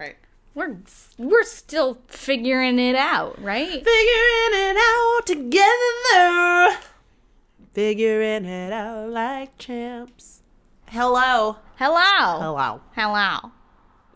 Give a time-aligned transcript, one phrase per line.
[0.00, 0.16] Right.
[0.54, 0.78] We're
[1.18, 3.68] we're still figuring it out, right?
[3.68, 6.78] Figuring it out together.
[7.74, 10.40] Figuring it out like champs.
[10.88, 11.58] Hello.
[11.76, 12.40] Hello.
[12.40, 12.80] Hello.
[12.96, 13.52] Hello.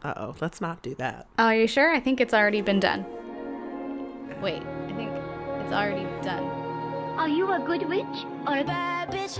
[0.02, 0.34] Uh oh.
[0.40, 1.26] Let's not do that.
[1.38, 1.94] Oh, are you sure?
[1.94, 3.04] I think it's already been done.
[4.40, 5.10] Wait, I think
[5.60, 6.44] it's already done.
[7.18, 9.38] Are you a good witch or a bad bitch?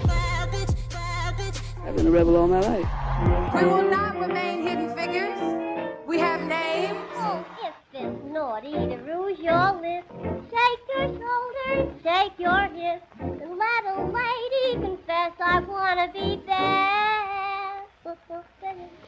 [1.87, 3.55] I've been a rebel all my life.
[3.55, 5.64] We will not remain hidden figures.
[6.07, 6.99] We have names.
[7.17, 10.07] Oh, if it's naughty to rouge your lips,
[10.51, 17.85] shake your shoulders, shake your hips, and let a lady confess I wanna be bad.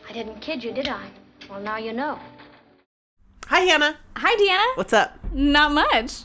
[0.09, 1.11] I didn't kid you, did I?
[1.51, 2.19] Well, now you know.
[3.49, 3.97] Hi, Hannah.
[4.17, 4.77] Hi, Deanna.
[4.77, 5.19] What's up?
[5.33, 6.25] Not much.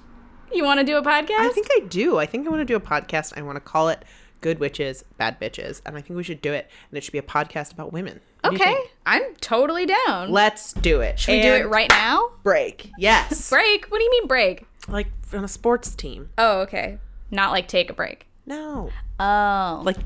[0.53, 1.39] You want to do a podcast?
[1.39, 2.17] I think I do.
[2.17, 3.37] I think I want to do a podcast.
[3.37, 4.03] I want to call it
[4.41, 5.81] Good Witches, Bad Bitches.
[5.85, 6.69] And I think we should do it.
[6.89, 8.19] And it should be a podcast about women.
[8.41, 8.75] What Okay?
[9.05, 10.31] I'm totally down.
[10.31, 11.19] Let's do it.
[11.19, 12.31] Should we do it right now?
[12.43, 12.89] Break.
[12.97, 13.49] Yes.
[13.51, 13.85] Break?
[13.85, 14.65] What do you mean break?
[14.87, 16.29] like on a sports team.
[16.37, 16.97] Oh, okay.
[17.29, 18.25] Not like take a break.
[18.47, 18.89] No.
[19.19, 19.97] Oh, Like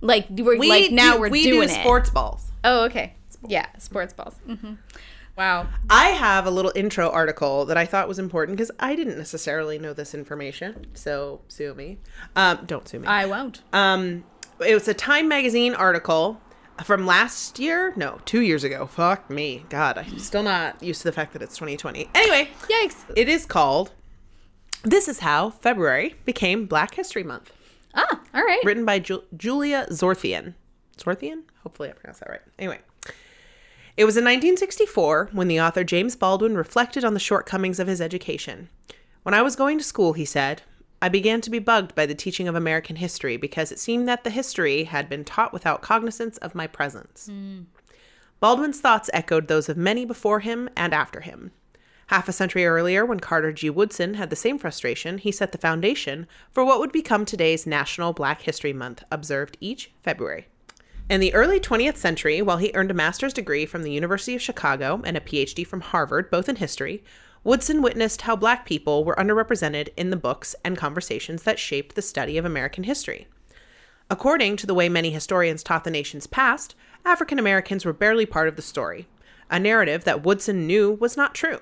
[0.00, 1.80] like we're we like now do, we're we doing do it.
[1.80, 2.50] sports balls.
[2.64, 3.14] Oh, okay.
[3.46, 4.34] Yeah, sports balls.
[4.46, 4.74] hmm
[5.38, 5.68] Wow.
[5.88, 9.78] I have a little intro article that I thought was important because I didn't necessarily
[9.78, 10.88] know this information.
[10.94, 11.98] So sue me.
[12.34, 13.06] Um, don't sue me.
[13.06, 13.62] I won't.
[13.72, 14.24] Um,
[14.66, 16.40] it was a Time magazine article
[16.82, 17.92] from last year.
[17.96, 18.86] No, two years ago.
[18.86, 19.64] Fuck me.
[19.68, 22.10] God, I'm still not used to the fact that it's 2020.
[22.16, 23.04] Anyway, Yikes.
[23.14, 23.92] it is called
[24.82, 27.52] "This Is How February Became Black History Month,"
[27.94, 28.60] Ah, all right.
[28.64, 30.54] written by Ju- Julia Zorthian.
[30.96, 31.42] Zorthian?
[31.62, 32.42] Hopefully, I pronounced that right.
[32.58, 32.80] Anyway.
[33.98, 38.00] It was in 1964 when the author James Baldwin reflected on the shortcomings of his
[38.00, 38.68] education.
[39.24, 40.62] When I was going to school, he said,
[41.02, 44.22] I began to be bugged by the teaching of American history because it seemed that
[44.22, 47.26] the history had been taught without cognizance of my presence.
[47.26, 47.62] Hmm.
[48.38, 51.50] Baldwin's thoughts echoed those of many before him and after him.
[52.06, 53.68] Half a century earlier, when Carter G.
[53.68, 58.12] Woodson had the same frustration, he set the foundation for what would become today's National
[58.12, 60.46] Black History Month, observed each February.
[61.08, 64.42] In the early 20th century, while he earned a master's degree from the University of
[64.42, 67.02] Chicago and a PhD from Harvard, both in history,
[67.42, 72.02] Woodson witnessed how black people were underrepresented in the books and conversations that shaped the
[72.02, 73.26] study of American history.
[74.10, 76.74] According to the way many historians taught the nation's past,
[77.06, 79.06] African Americans were barely part of the story,
[79.50, 81.60] a narrative that Woodson knew was not true.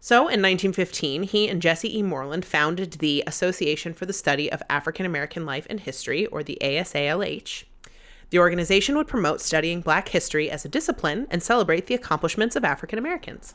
[0.00, 2.02] So, in 1915, he and Jesse E.
[2.02, 6.58] Moorland founded the Association for the Study of African American Life and History, or the
[6.60, 7.66] ASALH.
[8.34, 12.64] The organization would promote studying Black history as a discipline and celebrate the accomplishments of
[12.64, 13.54] African Americans.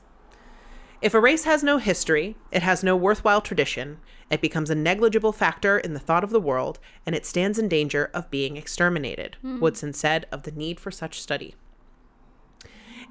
[1.02, 3.98] If a race has no history, it has no worthwhile tradition,
[4.32, 7.68] it becomes a negligible factor in the thought of the world, and it stands in
[7.68, 9.60] danger of being exterminated, hmm.
[9.60, 11.56] Woodson said of the need for such study.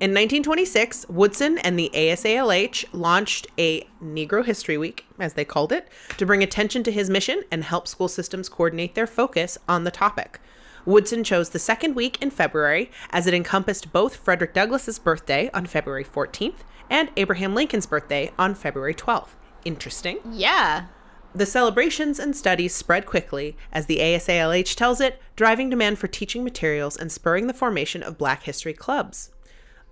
[0.00, 5.88] In 1926, Woodson and the ASALH launched a Negro History Week, as they called it,
[6.16, 9.90] to bring attention to his mission and help school systems coordinate their focus on the
[9.90, 10.40] topic.
[10.88, 15.66] Woodson chose the second week in February as it encompassed both Frederick Douglass's birthday on
[15.66, 19.34] February 14th and Abraham Lincoln's birthday on February 12th.
[19.66, 20.18] Interesting.
[20.32, 20.86] Yeah.
[21.34, 26.42] The celebrations and studies spread quickly, as the ASALH tells it, driving demand for teaching
[26.42, 29.30] materials and spurring the formation of Black History clubs.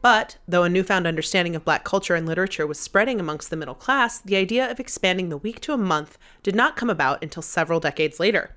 [0.01, 3.75] But, though a newfound understanding of Black culture and literature was spreading amongst the middle
[3.75, 7.43] class, the idea of expanding the week to a month did not come about until
[7.43, 8.56] several decades later.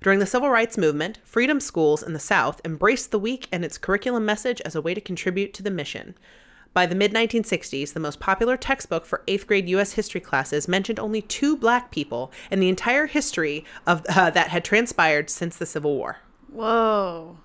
[0.00, 3.78] During the Civil Rights Movement, freedom schools in the South embraced the week and its
[3.78, 6.14] curriculum message as a way to contribute to the mission.
[6.72, 9.94] By the mid 1960s, the most popular textbook for eighth grade U.S.
[9.94, 14.64] history classes mentioned only two black people in the entire history of uh, that had
[14.64, 16.18] transpired since the Civil War,
[16.52, 17.38] Whoa.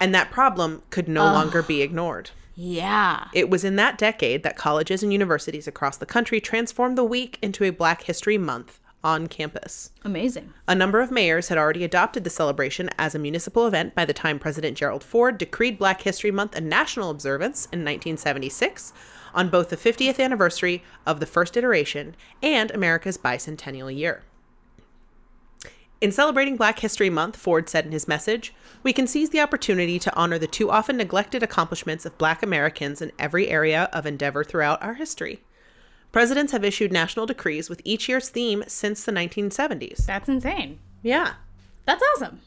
[0.00, 2.30] and that problem could no longer be ignored.
[2.54, 3.28] Yeah.
[3.32, 7.38] It was in that decade that colleges and universities across the country transformed the week
[7.40, 9.90] into a Black History Month on campus.
[10.04, 10.52] Amazing.
[10.68, 14.12] A number of mayors had already adopted the celebration as a municipal event by the
[14.12, 18.92] time President Gerald Ford decreed Black History Month a national observance in 1976
[19.34, 24.22] on both the 50th anniversary of the first iteration and America's bicentennial year.
[26.00, 29.98] In celebrating Black History Month, Ford said in his message, we can seize the opportunity
[29.98, 34.42] to honor the too often neglected accomplishments of Black Americans in every area of endeavor
[34.42, 35.42] throughout our history.
[36.12, 40.06] Presidents have issued national decrees with each year's theme since the 1970s.
[40.06, 40.78] That's insane.
[41.02, 41.34] Yeah.
[41.86, 42.40] That's awesome.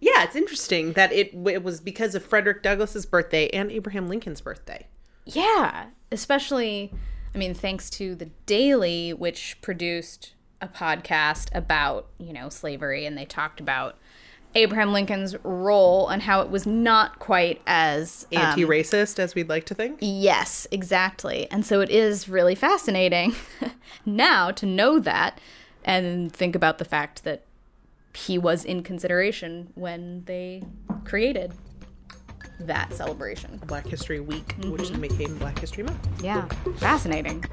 [0.00, 4.40] Yeah, it's interesting that it it was because of Frederick Douglass's birthday and Abraham Lincoln's
[4.40, 4.86] birthday.
[5.24, 5.86] Yeah.
[6.12, 6.92] Especially,
[7.34, 13.16] I mean, thanks to the Daily, which produced a podcast about, you know, slavery, and
[13.16, 13.96] they talked about
[14.56, 19.64] Abraham Lincoln's role and how it was not quite as um, Anti-racist, as we'd like
[19.66, 19.98] to think.
[20.00, 21.50] Yes, exactly.
[21.50, 23.34] And so it is really fascinating
[24.06, 25.40] now to know that
[25.84, 27.42] and think about the fact that
[28.14, 30.62] he was in consideration when they
[31.04, 31.52] created
[32.60, 33.60] that celebration.
[33.66, 35.00] Black History Week, which Mm-hmm.
[35.00, 36.22] then became Black History Month.
[36.22, 36.44] Yeah,
[36.76, 37.44] fascinating.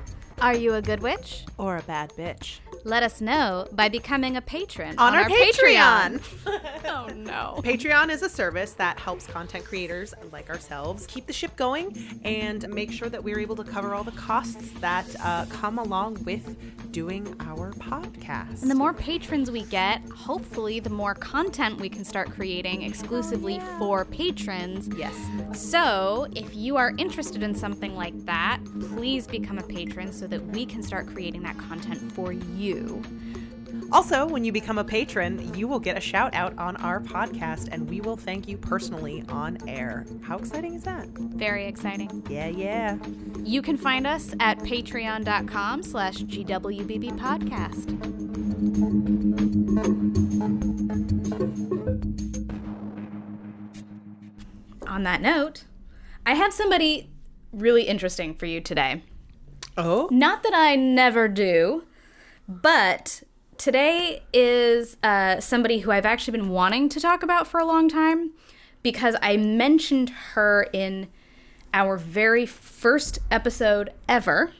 [0.42, 1.46] Are you a good witch?
[1.60, 2.62] Or a bad bitch.
[2.84, 6.20] Let us know by becoming a patron On, our, Patreon.
[6.86, 7.62] oh no.
[7.64, 12.68] Patreon is a service that helps content creators like ourselves keep the ship going and
[12.70, 16.58] make sure that we're able to cover all the costs that uh, come along with
[16.92, 18.64] doing our podcast.
[18.64, 23.62] And the more patrons we get, hopefully, the more content we can start creating exclusively
[23.78, 24.90] for patrons.
[24.98, 25.16] yes.
[25.54, 28.60] So, if you are interested in something like that,
[28.90, 33.04] please become a patron so that we can start creating that content for you.
[33.92, 37.68] Also, when you become a patron, you will get a shout out on our podcast
[37.72, 40.06] and we will thank you personally on air.
[40.22, 41.10] How exciting is that?
[41.10, 42.26] Very exciting.
[42.30, 42.98] Yeah, yeah.
[43.44, 47.92] You can find us at patreon.com slash GWBB podcast.
[54.88, 55.66] On that note,
[56.26, 57.10] I have somebody
[57.52, 59.04] really interesting for you today.
[59.78, 61.84] Oh, Not that I never do,
[62.48, 63.24] but
[63.58, 67.88] today is uh, somebody who I've actually been wanting to talk about for a long
[67.88, 68.32] time
[68.84, 71.08] because I mentioned her in
[71.74, 74.52] our very first episode ever,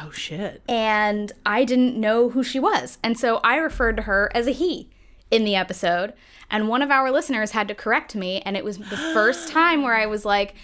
[0.00, 0.62] oh shit.
[0.66, 2.98] and I didn't know who she was.
[3.02, 4.88] And so I referred to her as a he
[5.30, 6.14] in the episode.
[6.50, 9.82] And one of our listeners had to correct me, and it was the first time
[9.82, 10.54] where I was like,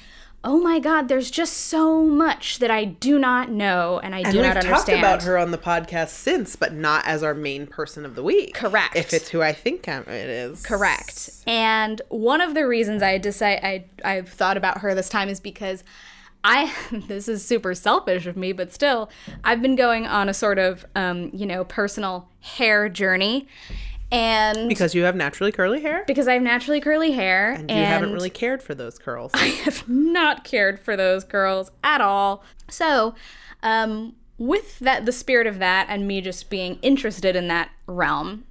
[0.44, 1.08] Oh my God!
[1.08, 4.56] There's just so much that I do not know, and I do not understand.
[4.56, 8.04] And we've talked about her on the podcast since, but not as our main person
[8.04, 8.54] of the week.
[8.54, 8.94] Correct.
[8.94, 10.64] If it's who I think it is.
[10.64, 11.30] Correct.
[11.46, 15.40] And one of the reasons I decide I I've thought about her this time is
[15.40, 15.82] because
[16.44, 19.10] I this is super selfish of me, but still
[19.44, 23.48] I've been going on a sort of um, you know personal hair journey,
[24.10, 27.76] and Because you have naturally curly hair because I have naturally curly hair, and you
[27.76, 29.32] haven't really cared for those curls.
[29.34, 32.42] I have not cared for those curls at all.
[32.68, 33.14] So,
[33.62, 38.44] um, with that, the spirit of that, and me just being interested in that realm,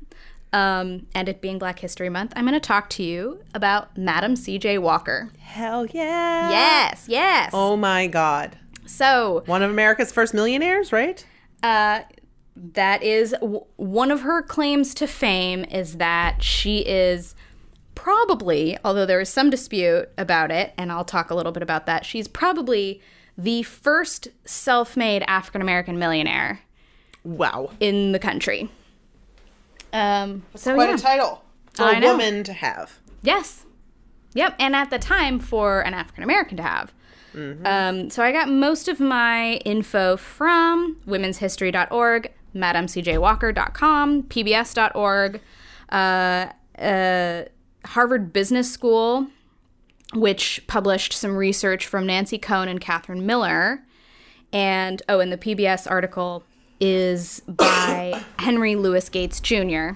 [0.53, 4.35] um, and it being Black History Month, I'm going to talk to you about Madam
[4.35, 4.77] C.J.
[4.79, 5.31] Walker.
[5.39, 6.49] Hell yeah.
[6.49, 7.51] Yes, yes.
[7.53, 8.57] Oh my god.
[8.85, 11.25] So, One of America's first millionaires, right?
[11.63, 12.01] uh,
[12.73, 17.35] that is w- one of her claims to fame is that she is
[17.95, 21.85] probably, although there is some dispute about it, and I'll talk a little bit about
[21.85, 23.01] that, she's probably
[23.37, 26.61] the first self made African American millionaire
[27.23, 27.71] Wow.
[27.79, 28.69] in the country.
[29.93, 30.95] Um, so, Quite yeah.
[30.95, 31.43] a title
[31.73, 32.11] for I a know.
[32.11, 32.99] woman to have.
[33.21, 33.65] Yes.
[34.33, 34.55] Yep.
[34.59, 36.93] And at the time, for an African American to have.
[37.65, 45.41] Um, so I got most of my info from womenshistory.org, madamcjwalker.com, pbs.org,
[45.89, 47.43] uh, uh,
[47.85, 49.27] Harvard Business School,
[50.13, 53.83] which published some research from Nancy Cohn and Catherine Miller.
[54.53, 56.43] And, oh, and the PBS article
[56.79, 59.91] is by Henry Louis Gates Jr.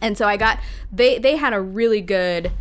[0.00, 0.58] And so I got
[0.92, 2.52] they they had a really good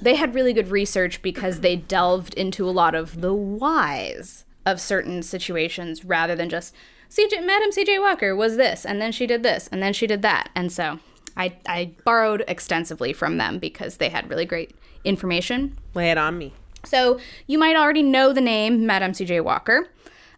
[0.00, 4.80] they had really good research because they delved into a lot of the whys of
[4.80, 6.74] certain situations rather than just
[7.10, 10.22] CJ Madam CJ Walker was this and then she did this and then she did
[10.22, 10.50] that.
[10.54, 10.98] And so
[11.36, 14.74] I I borrowed extensively from them because they had really great
[15.04, 15.78] information.
[15.94, 16.52] Lay it on me.
[16.84, 19.40] So you might already know the name Madam C.J.
[19.40, 19.88] Walker.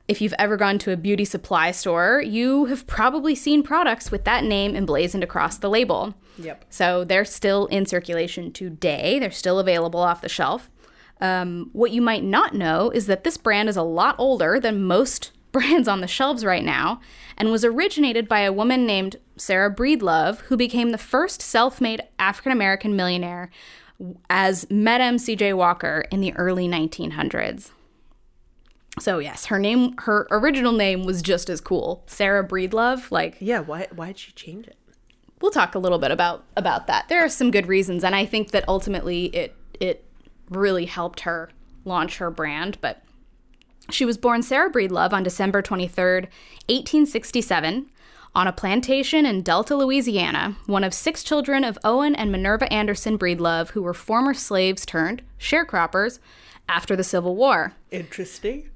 [0.09, 4.25] If you've ever gone to a beauty supply store, you have probably seen products with
[4.25, 6.15] that name emblazoned across the label.
[6.37, 6.65] Yep.
[6.69, 9.21] So they're still in circulation today.
[9.21, 10.69] They're still available off the shelf.
[11.21, 14.83] Um, what you might not know is that this brand is a lot older than
[14.83, 17.01] most brands on the shelves right now
[17.37, 22.03] and was originated by a woman named Sarah Breedlove, who became the first self made
[22.19, 23.51] African American millionaire
[24.29, 25.53] as Madame C.J.
[25.55, 27.71] Walker in the early 1900s.
[28.99, 33.11] So yes, her name, her original name was just as cool, Sarah Breedlove.
[33.11, 34.77] Like Yeah, why why'd she change it?
[35.41, 37.09] we'll talk a little bit about about that.
[37.09, 40.05] There are some good reasons, and I think that ultimately it it
[40.51, 41.51] really helped her
[41.85, 42.79] launch her brand.
[42.81, 43.03] But
[43.91, 46.29] she was born Sarah Breedlove on December twenty third,
[46.69, 47.91] eighteen sixty seven.
[48.33, 53.19] On a plantation in Delta, Louisiana, one of six children of Owen and Minerva Anderson
[53.19, 56.21] Breedlove, who were former slaves turned sharecroppers
[56.69, 57.73] after the Civil War.
[57.91, 58.71] Interesting.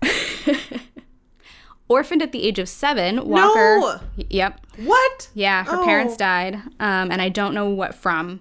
[1.88, 3.78] Orphaned at the age of seven, Walker.
[3.80, 4.00] No!
[4.30, 4.60] Yep.
[4.76, 5.28] What?
[5.34, 5.84] Yeah, her Oh.
[5.84, 8.40] parents died, um, and I don't know what from.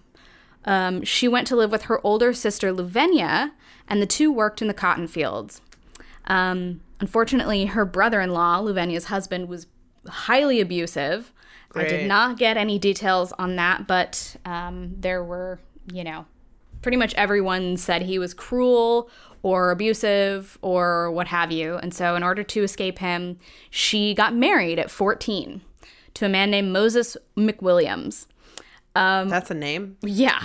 [0.65, 3.51] Um, she went to live with her older sister, Luvenia,
[3.87, 5.61] and the two worked in the cotton fields.
[6.29, 9.67] Um, unfortunately, her brother in law, Luvenia's husband, was
[10.07, 11.33] highly abusive.
[11.69, 11.85] Great.
[11.85, 15.59] I did not get any details on that, but um, there were,
[15.93, 16.25] you know,
[16.81, 19.09] pretty much everyone said he was cruel
[19.43, 21.75] or abusive or what have you.
[21.75, 25.61] And so, in order to escape him, she got married at 14
[26.15, 28.25] to a man named Moses McWilliams.
[29.29, 29.97] That's a name.
[30.01, 30.41] Yeah.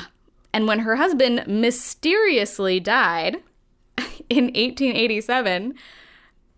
[0.52, 3.42] And when her husband mysteriously died
[4.28, 5.74] in 1887,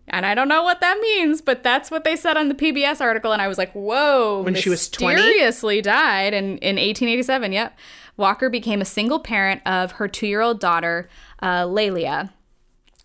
[0.09, 3.01] and I don't know what that means, but that's what they said on the PBS
[3.01, 3.33] article.
[3.33, 4.41] And I was like, whoa.
[4.41, 5.15] When she was 20?
[5.15, 7.51] Mysteriously died in, in 1887.
[7.51, 7.77] Yep.
[8.15, 11.09] Walker became a single parent of her two year old daughter,
[11.43, 12.33] uh, Lelia,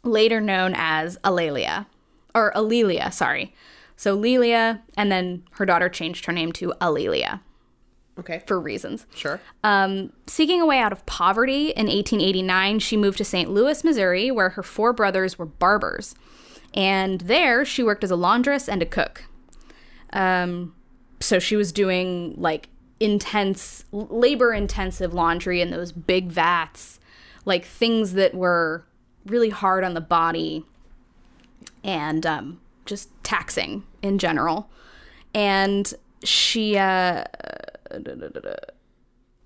[0.05, 1.87] later known as A'Lelia.
[2.35, 3.53] Or A'Lelia, sorry.
[3.97, 7.41] So Lelia, and then her daughter changed her name to A'Lelia
[8.19, 8.43] Okay.
[8.47, 9.07] for reasons.
[9.15, 9.41] Sure.
[9.65, 13.51] Um, seeking a way out of poverty in 1889, she moved to St.
[13.51, 16.15] Louis, Missouri, where her four brothers were barbers.
[16.75, 19.25] And there, she worked as a laundress and a cook.
[20.13, 20.75] Um,
[21.21, 22.69] so she was doing like
[23.01, 27.01] intense, labor intensive laundry in those big vats,
[27.45, 28.85] like things that were
[29.27, 30.65] really hard on the body
[31.85, 34.69] and um, just taxing in general.
[35.35, 35.93] And
[36.23, 37.25] she, uh,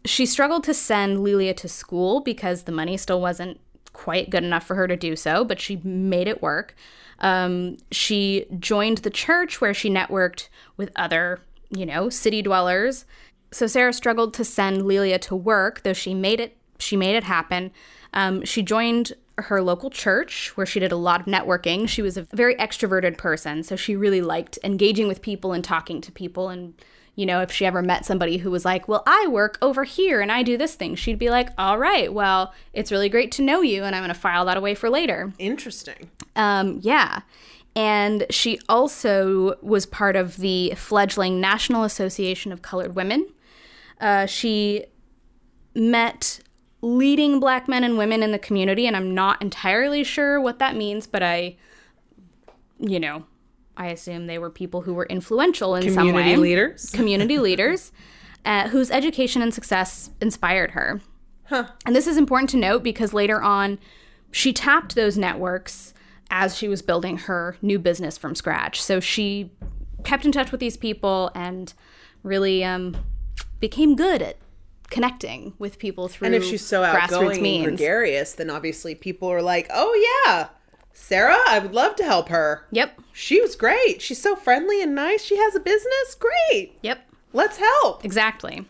[0.07, 3.61] she struggled to send Lilia to school because the money still wasn't
[3.93, 6.75] quite good enough for her to do so, but she made it work.
[7.21, 13.07] Um, she joined the church where she networked with other, you know, city dwellers.
[13.53, 16.57] So Sarah struggled to send Lilia to work, though she made it.
[16.79, 17.73] She made it happen.
[18.12, 21.88] Um, she joined her local church where she did a lot of networking.
[21.88, 26.00] She was a very extroverted person, so she really liked engaging with people and talking
[26.03, 26.75] to people and
[27.16, 30.20] you know, if she ever met somebody who was like, Well, I work over here
[30.20, 33.42] and I do this thing, she'd be like, All right, well, it's really great to
[33.42, 35.32] know you, and I'm going to file that away for later.
[35.38, 36.11] Interesting.
[36.37, 37.23] Um, yeah.
[37.75, 43.26] And she also was part of the fledgling National Association of Colored Women.
[44.00, 44.87] Uh, she
[45.75, 46.40] met
[46.80, 50.76] leading black men and women in the community, and I'm not entirely sure what that
[50.76, 51.56] means, but I,
[52.78, 53.25] you know,
[53.76, 56.90] I assume they were people who were influential in some way Community leaders.
[56.95, 57.92] community leaders
[58.45, 61.00] uh, whose education and success inspired her.
[61.85, 63.78] And this is important to note because later on,
[64.30, 65.95] she tapped those networks
[66.30, 68.83] as she was building her new business from scratch.
[68.83, 69.52] So she
[70.04, 71.73] kept in touch with these people and
[72.23, 72.97] really um,
[73.61, 74.37] became good at
[74.90, 77.66] connecting with people through And if she's so outgoing and means.
[77.66, 80.49] gregarious, then obviously people are like, "Oh yeah,
[80.99, 82.67] Sarah, I would love to help her.
[82.73, 83.00] Yep.
[83.12, 84.00] She was great.
[84.03, 85.23] She's so friendly and nice.
[85.23, 86.17] She has a business.
[86.19, 86.79] Great.
[86.83, 86.99] Yep.
[87.33, 88.65] Let's help." Exactly.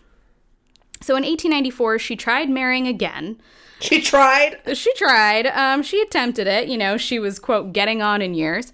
[1.01, 3.41] So in 1894, she tried marrying again.
[3.81, 4.59] She tried.
[4.75, 5.47] She tried.
[5.47, 6.69] Um, she attempted it.
[6.69, 8.73] You know, she was quote getting on in years.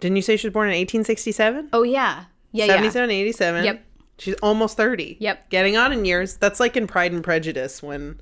[0.00, 1.68] Didn't you say she was born in 1867?
[1.72, 3.64] Oh yeah, yeah, 77, 87.
[3.64, 3.84] Yep.
[4.18, 5.18] She's almost 30.
[5.20, 5.50] Yep.
[5.50, 6.36] Getting on in years.
[6.36, 8.20] That's like in Pride and Prejudice when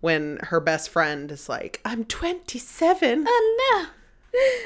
[0.00, 3.26] when her best friend is like, "I'm 27 yeah.
[3.26, 3.86] Oh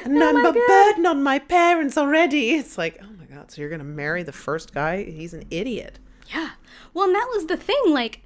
[0.05, 3.71] and I'm a burden on my parents already." It's like, "Oh my god, so you're
[3.71, 5.05] going to marry the first guy?
[5.05, 5.99] He's an idiot."
[6.35, 6.51] Yeah.
[6.93, 7.83] Well, and that was the thing.
[7.89, 8.21] Like,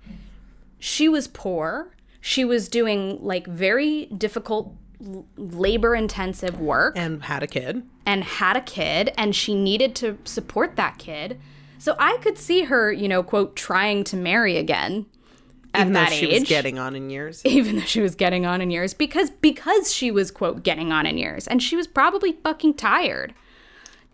[0.78, 1.90] she was poor.
[2.20, 4.74] She was doing like very difficult,
[5.36, 7.82] labor intensive work And had a kid.
[8.04, 11.40] and had a kid, and she needed to support that kid.
[11.78, 15.06] So I could see her, you know, quote, trying to marry again
[15.78, 16.40] Even though she age.
[16.40, 17.40] was getting on in years.
[17.44, 21.06] even though she was getting on in years because because she was quote getting on
[21.06, 23.34] in years and she was probably fucking tired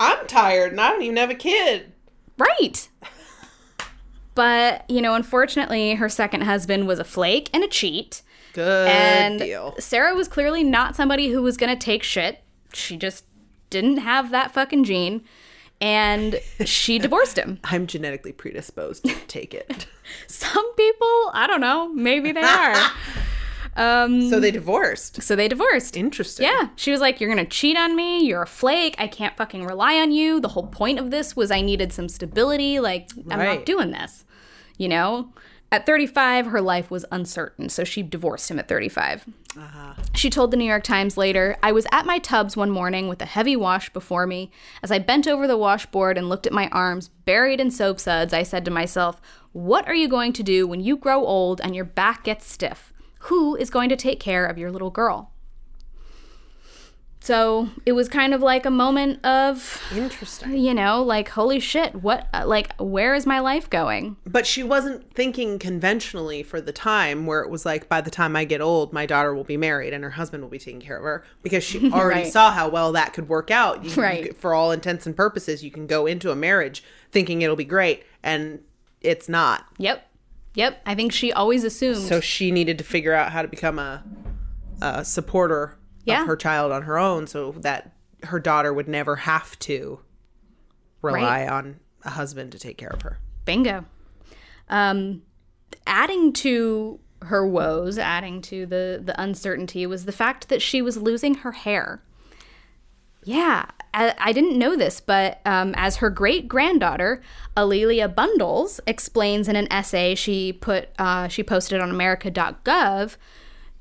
[0.01, 1.93] I'm tired and I don't even have a kid.
[2.39, 2.89] right
[4.35, 9.39] but you know unfortunately her second husband was a flake and a cheat Good and
[9.39, 9.75] deal.
[9.79, 12.43] sarah was clearly not somebody who was gonna take shit
[12.73, 13.25] she just
[13.71, 15.23] didn't have that fucking gene
[15.81, 19.87] and she divorced him I'm genetically predisposed to take it.
[20.27, 22.75] Some people i don't know maybe they are
[23.77, 25.23] um so they divorced.
[25.23, 26.47] so they divorced Interesting.
[26.47, 26.69] Yeah.
[26.77, 28.25] She was like, You're going to cheat on me.
[28.25, 28.95] You're a flake.
[28.99, 30.39] I can't fucking rely on you.
[30.41, 32.79] The whole point of this was I needed some stability.
[32.79, 33.57] Like, I'm Right.
[33.59, 34.25] not doing this.
[34.79, 35.33] You know?
[35.73, 37.69] At 35, her life was uncertain.
[37.69, 39.25] So she divorced him at 35.
[40.15, 43.21] She told the New York Times later I was at my tubs one morning with
[43.23, 44.53] a heavy wash before me.
[44.85, 48.33] As I bent over the washboard and looked at my arms buried in soap suds,
[48.33, 49.21] I said to myself,
[49.55, 52.93] What are you going to do when you grow old and your back gets stiff?
[53.21, 55.31] Who is going to take care of your little girl?
[57.21, 60.59] So it was kind of like a moment of, Interesting.
[60.59, 64.17] you know, like, holy shit, what, like, where is my life going?
[64.27, 68.35] But she wasn't thinking conventionally for the time where it was like, by the time
[68.35, 70.97] I get old, my daughter will be married and her husband will be taking care
[70.99, 72.33] of her because she already Right.
[72.33, 73.85] saw how well that could work out.
[73.85, 74.25] You, Right.
[74.27, 76.83] you- for all intents and purposes, you can go into a marriage
[77.13, 78.59] thinking it'll be great and
[79.05, 79.67] it's not.
[79.79, 80.07] Yep.
[80.55, 80.81] Yep.
[80.87, 81.99] I think she always assumed.
[82.07, 84.03] So she needed to figure out how to become a,
[84.81, 86.23] a supporter Yeah.
[86.23, 87.93] of her child on her own so that
[88.25, 90.01] her daughter would never have to
[91.03, 91.49] rely Right.
[91.49, 93.19] on a husband to take care of her.
[93.45, 93.85] Bingo.
[94.69, 95.23] Um,
[95.87, 100.97] adding to her woes, adding to the the uncertainty, was the fact that she was
[100.97, 102.03] losing her hair.
[103.25, 107.23] Yeah, I, I didn't know this, but um, as her great granddaughter,
[107.57, 113.17] A'Lelia Bundles explains in an essay she put uh, she posted on America.gov.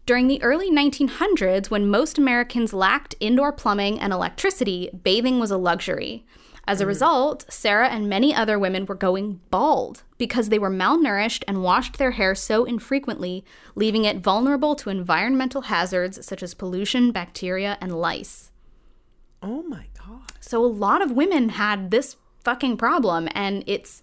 [0.06, 5.58] During the early 1900s, when most Americans lacked indoor plumbing and electricity, bathing was a
[5.58, 6.26] luxury.
[6.66, 11.44] As a result, Sarah and many other women were going bald because they were malnourished
[11.46, 13.44] and washed their hair so infrequently,
[13.76, 18.53] leaving it vulnerable to environmental hazards such as pollution, bacteria, and lice.
[19.44, 20.22] Oh my God.
[20.40, 24.02] So a lot of women had this fucking problem, and it's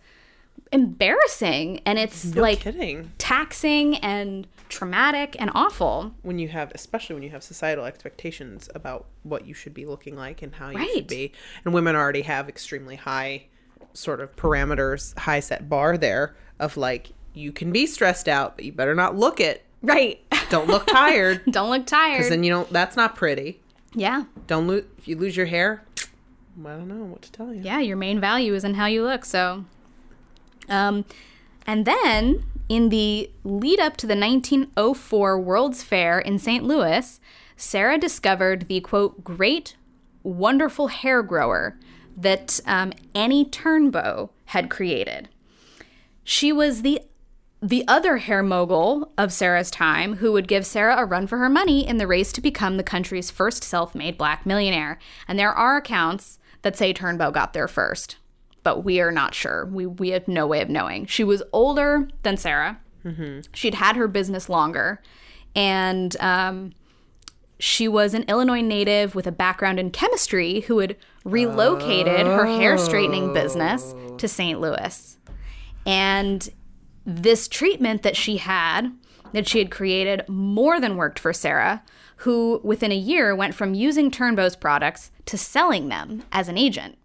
[0.72, 3.10] embarrassing and it's No like kidding.
[3.18, 6.14] taxing and traumatic and awful.
[6.22, 10.14] when you have especially when you have societal expectations about what you should be looking
[10.14, 10.90] like and how you Right.
[10.94, 11.32] should be
[11.64, 13.46] and women already have extremely high
[13.94, 18.64] sort of parameters high set bar there of like you can be stressed out but
[18.64, 20.20] you better not look it Right.
[20.50, 22.18] don't look tired Don't look tired.
[22.18, 23.59] because then you don't that's not pretty
[23.94, 24.24] yeah.
[24.46, 25.82] don't lose if you lose your hair
[26.66, 29.02] i don't know what to tell you Yeah, your main value is in how you
[29.02, 29.24] look.
[29.24, 29.64] So,
[30.68, 31.04] um,
[31.66, 36.64] and then in the lead up to the 1904 World's Fair in St.
[36.64, 37.20] Louis,
[37.56, 39.76] Sarah discovered the quote, great,
[40.22, 41.76] wonderful hair grower
[42.16, 45.28] that um, Annie Turnbo had created.
[46.24, 47.00] She was the
[47.62, 51.50] the other hair mogul of Sarah's time who would give Sarah a run for her
[51.50, 54.98] money in the race to become the country's first self-made black millionaire.
[55.28, 58.16] And there are accounts that say Turnbo got there first,
[58.62, 59.66] but we are not sure.
[59.66, 61.06] We we have no way of knowing.
[61.06, 62.80] She was older than Sarah.
[63.52, 65.00] She'd had her business longer,
[65.54, 66.72] and um,
[67.58, 72.76] she was an Illinois native with a background in chemistry who had relocated her hair
[72.78, 74.60] straightening business to St.
[74.60, 75.18] Louis.
[75.86, 76.48] And
[77.16, 78.92] this treatment that she had,
[79.32, 81.82] that she had created, more than worked for Sarah,
[82.16, 86.98] who within a year went from using Turnbo's products to selling them as an agent.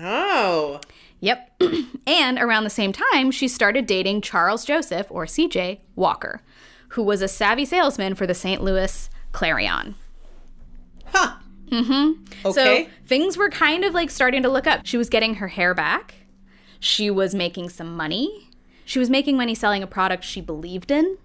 [0.00, 0.80] oh
[1.20, 1.62] Yep.
[2.06, 6.42] and around the same time, she started dating Charles Joseph, or CJ, Walker,
[6.88, 8.60] who was a savvy salesman for the St.
[8.60, 9.94] Louis Clarion.
[11.06, 11.36] Huh.
[11.68, 12.24] Mm-hmm.
[12.44, 14.80] Okay So things were kind of like starting to look up.
[14.84, 16.14] She was getting her hair back.
[16.80, 18.48] She was making some money.
[18.84, 21.18] She was making money selling a product she believed in.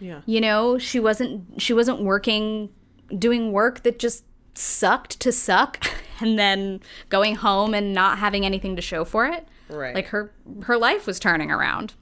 [0.00, 2.70] yeah You know, she wasn't she wasn't working
[3.16, 5.86] doing work that just sucked to suck
[6.20, 9.46] and then going home and not having anything to show for it.
[9.68, 9.94] Right.
[9.94, 11.94] Like her her life was turning around.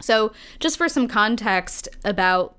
[0.00, 2.56] So, just for some context about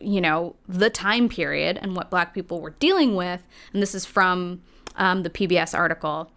[0.00, 4.04] you know the time period and what black people were dealing with and this is
[4.04, 4.60] from
[4.96, 6.30] um, the pbs article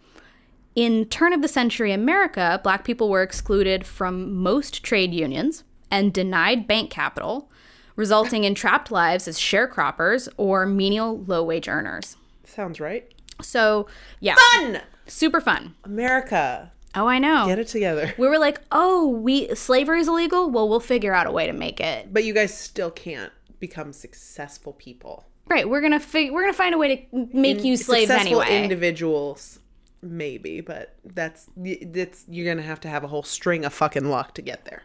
[0.74, 6.12] in turn of the century america black people were excluded from most trade unions and
[6.12, 7.50] denied bank capital
[7.98, 12.16] resulting in trapped lives as sharecroppers or menial low-wage earners.
[12.44, 13.12] Sounds right.
[13.42, 13.88] So
[14.20, 14.36] yeah.
[14.52, 14.80] Fun!
[15.06, 15.74] Super fun.
[15.84, 16.72] America.
[16.94, 17.46] Oh i know.
[17.46, 18.14] Get it together.
[18.16, 20.48] We were like oh we slavery is illegal?
[20.50, 22.12] Well we'll figure out a way to make it.
[22.12, 25.26] But you guys still can't become successful people.
[25.46, 28.62] Right we're gonna fig- we're gonna find a way to make you slaves successful anyway.
[28.62, 29.57] individuals
[30.02, 34.34] maybe but that's that's you're gonna have to have a whole string of fucking luck
[34.34, 34.82] to get there.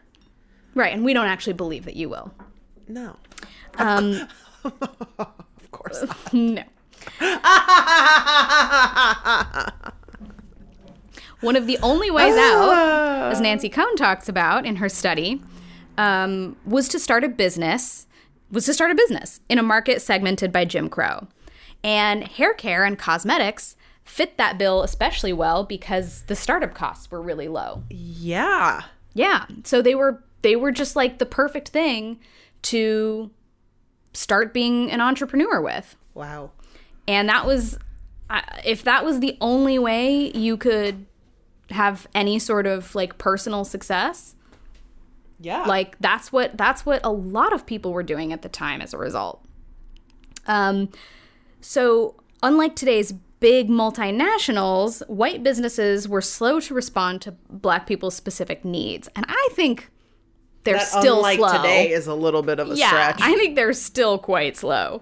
[0.76, 2.34] Right and we don't actually believe that you will.
[2.88, 3.18] No.
[3.78, 4.28] Um
[4.64, 6.34] of course not.
[6.34, 6.64] no.
[11.42, 15.42] One of the only ways out as nancy cohn talks about in her study
[15.98, 18.08] um, was to start a business
[18.50, 21.28] was to start a business in a market segmented by jim crow.
[21.84, 27.22] And hair care and cosmetics fit that bill especially well because the startup costs were
[27.22, 28.82] really low yeah
[29.14, 29.46] Yeah.
[29.64, 32.20] So they were they were just like the perfect thing
[32.64, 33.32] to
[34.14, 35.96] start being an entrepreneur with.
[36.14, 36.52] wow
[37.08, 37.78] And that was
[38.66, 41.06] if that was the only way you could
[41.70, 44.36] have any sort of like personal success,
[45.40, 48.82] yeah like that's what that's what a lot of people were doing at the time
[48.82, 49.46] as a result.
[50.48, 50.90] Um
[51.62, 53.14] so Unlike today's
[53.44, 59.10] big multinationals, white businesses were slow to respond to black people's specific needs.
[59.18, 59.92] And I think
[60.64, 61.52] they're That still unlike slow.
[61.58, 63.20] today is a little bit of a yeah, stretch.
[63.22, 65.02] I think they're still quite slow.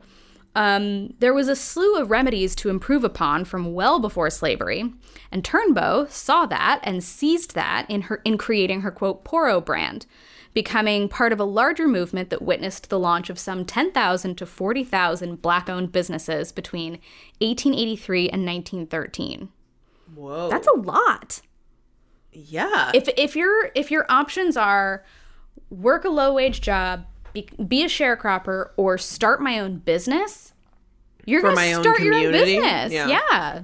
[0.56, 4.92] Um, there was a slew of remedies to improve upon from well before slavery,
[5.32, 10.08] and Turnbo saw that and seized that in her in creating her quote Poro brand,
[10.54, 15.42] becoming part of a larger movement that witnessed the launch of some 10,000 to 40,000
[15.42, 16.94] black-owned businesses between
[17.40, 19.50] 1883 and 1913.
[20.16, 20.50] Whoa.
[20.50, 21.42] That's a lot.
[22.34, 22.92] yeah.
[22.94, 25.06] If if your if your options are
[25.70, 30.52] work a low wage job, be, be a sharecropper, or start my own business,
[31.26, 32.92] you're gonna start your own business.
[32.92, 33.08] Yeah.
[33.08, 33.64] Yeah.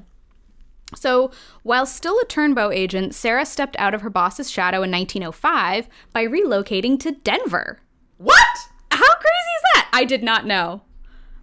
[0.96, 1.32] So,
[1.64, 6.26] while still a Turnbo agent, Sarah stepped out of her boss's shadow in 1905 by
[6.26, 7.80] relocating to Denver.
[8.18, 8.58] what?
[8.92, 9.90] How crazy is that?
[9.94, 10.82] I did not know.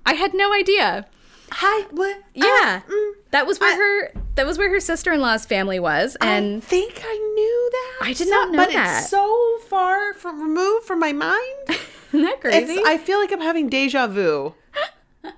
[0.06, 1.06] I had no idea.
[1.52, 1.86] Hi.
[1.90, 2.22] What?
[2.34, 2.80] Yeah.
[2.88, 6.32] Uh, mm, that was where I- her that was where her sister-in-law's family was I
[6.34, 8.08] and think I knew that.
[8.08, 9.02] I did not know but that.
[9.02, 11.36] it's so far from removed from my mind.
[11.68, 12.72] isn't that crazy?
[12.72, 14.54] It's, I feel like I'm having deja vu.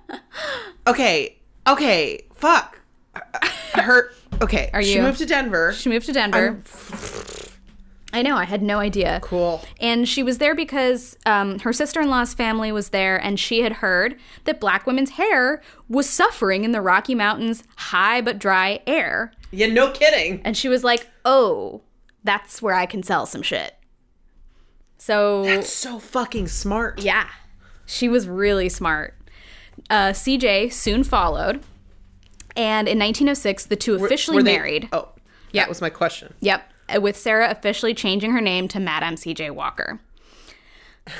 [0.87, 1.37] Okay.
[1.67, 2.25] Okay.
[2.33, 2.79] Fuck.
[3.83, 4.11] Her.
[4.41, 4.69] Okay.
[4.73, 5.73] Are She you- moved to Denver.
[5.73, 6.61] She moved to Denver.
[8.13, 9.19] I know, I had no idea.
[9.21, 9.61] Cool.
[9.81, 13.61] And she was there because um, her sister in law's family was there, and she
[13.61, 18.79] had heard that black women's hair was suffering in the Rocky Mountains' high but dry
[18.87, 19.33] air.
[19.51, 19.67] Yeah.
[19.67, 20.41] No kidding.
[20.45, 21.81] And she was like, oh,
[22.23, 23.75] that's where I can sell some shit.
[24.97, 26.99] So, So fucking smart.
[27.01, 27.27] yeah,
[27.85, 29.15] she was really smart.
[29.89, 31.61] Uh, CJ soon followed.
[32.57, 34.89] And in 1906, the two officially Were they- married.
[34.91, 35.09] Oh.
[35.51, 35.61] Yeah.
[35.63, 36.33] That was my question.
[36.41, 39.51] Yep, uh, with Sarah officially changing her name to Madame C.J.
[39.51, 40.01] Walker.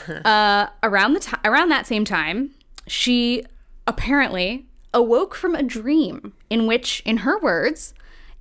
[0.25, 2.51] uh, around the ti around that same time,
[2.87, 3.45] she
[3.87, 7.93] apparently awoke from a dream in which, in her words,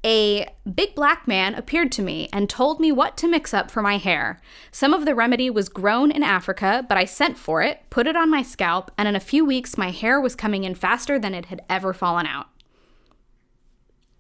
[0.05, 3.83] a big black man appeared to me and told me what to mix up for
[3.83, 4.41] my hair.
[4.73, 8.17] Some of the remedy was grown in Africa, but I sent for it, put it
[8.17, 11.35] on my scalp, and in a few weeks my hair was coming in faster than
[11.35, 12.47] it had ever fallen out.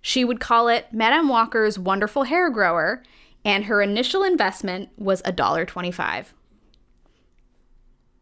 [0.06, 3.02] She would call it Madame Walker's Wonderful Hair Grower,
[3.44, 6.26] and her initial investment was $1.25,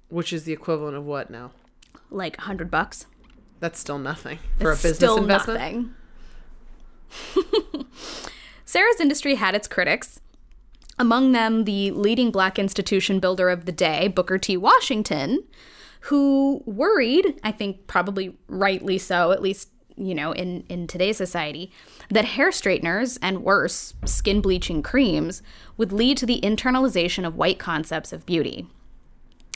[0.09, 1.51] Which is the equivalent of what now?
[2.11, 3.05] like 100 bucks.
[3.61, 5.90] That's still nothing for It's a business still investment.
[7.35, 7.85] nothing.
[8.64, 10.20] Sarah's industry had its critics.
[10.99, 14.57] Among them, the leading black institution builder of the day, Booker T.
[14.57, 15.44] Washington,
[16.09, 21.71] who worried, I think probably rightly so, at least, you know, in, in today's society,
[22.11, 25.43] that hair straighteners and worse, skin bleaching creams
[25.77, 28.67] would lead to the internalization of white concepts of beauty.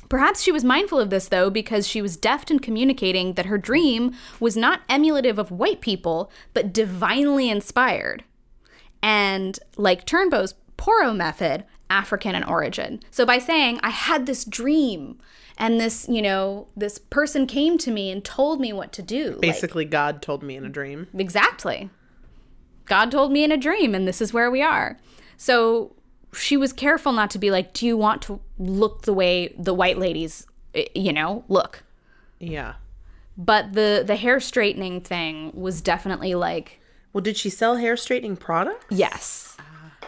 [0.08, 3.58] Perhaps she was mindful of this, though, because she was deft in communicating that her
[3.58, 8.24] dream was not emulative of white people, but divinely inspired.
[9.02, 13.00] And like Turnbo's Poro method, African in origin.
[13.10, 15.18] So by saying, I had this dream,
[15.58, 19.32] and this, you know, this person came to me and told me what to do.
[19.32, 21.08] like- Basically, God told me in a dream.
[21.16, 21.90] Exactly.
[22.86, 24.98] God told me in a dream, and this is where we are.
[25.36, 25.94] So
[26.32, 29.74] she was careful not to be like, Do you want to look the way the
[29.74, 31.82] white ladies, eh, you know, look?
[32.38, 32.74] Yeah.
[33.36, 36.80] But the the hair straightening thing was definitely like,
[37.12, 38.86] Well, did she sell hair straightening products?
[38.90, 39.56] yes.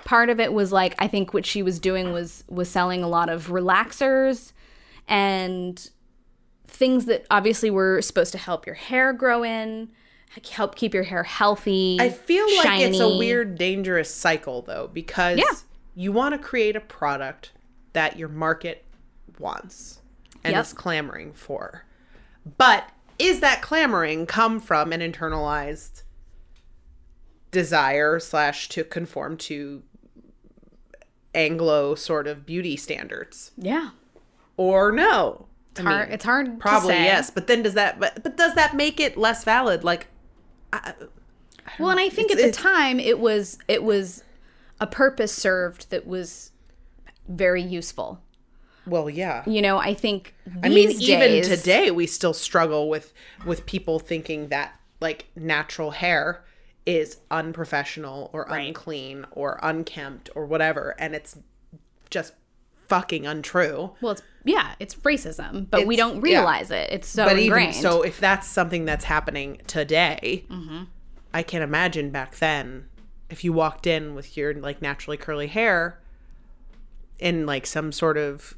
[0.04, 3.08] Part of it was like I think what she was doing was was selling a
[3.08, 4.52] lot of relaxers
[5.10, 5.90] and
[6.66, 9.90] things that obviously were supposed to help your hair grow in,
[10.52, 11.98] help keep your hair healthy.
[12.00, 15.52] I feel like it's a weird, dangerous cycle, though, because Yeah.
[15.96, 17.50] you want to create a product
[17.92, 18.84] that your market
[19.38, 20.00] wants
[20.44, 20.64] and Yep.
[20.64, 21.84] is clamoring for.
[22.56, 26.04] But is that clamoring come from an internalized
[27.50, 29.82] desire slash to conform to
[31.34, 33.50] Anglo sort of beauty standards?
[33.56, 33.90] Yeah.
[34.60, 35.46] Or no?
[35.70, 39.00] It's hard, it's hard Probably yes, but then does that but, but does that make
[39.00, 39.84] it less valid?
[39.84, 40.08] Like
[41.78, 44.22] Well, and I think It's- at the time it was it was
[44.78, 46.52] a purpose served that was
[47.26, 48.20] very useful.
[48.86, 49.44] well, yeah.
[49.46, 53.14] You know, I think I mean, these even today, we still struggle with
[53.46, 56.44] with people thinking that like natural hair
[56.84, 61.38] is unprofessional or unclean or unkempt or whatever, and it's
[62.10, 62.34] just
[62.88, 63.92] fucking untrue.
[64.00, 66.22] Well, it's yeah, it's racism, but we don't yeah.
[66.38, 66.88] realize it.
[66.90, 67.70] It's so but ingrained.
[67.70, 70.84] even so, if that's something that's happening today, Mm-hmm.
[71.32, 72.86] I can't imagine back then
[73.28, 76.00] if you walked in with your like naturally curly hair
[77.20, 78.54] in like some sort of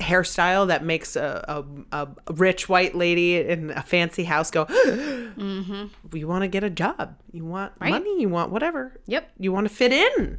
[0.00, 1.44] hairstyle that makes a,
[1.92, 4.64] a, a rich white lady in a fancy house go
[5.38, 6.16] Mm-hmm.
[6.16, 7.16] You want to get a job.
[7.30, 7.90] You want Right.
[7.90, 8.20] money.
[8.20, 9.00] You want whatever.
[9.06, 9.30] Yep.
[9.38, 10.38] You want to fit in.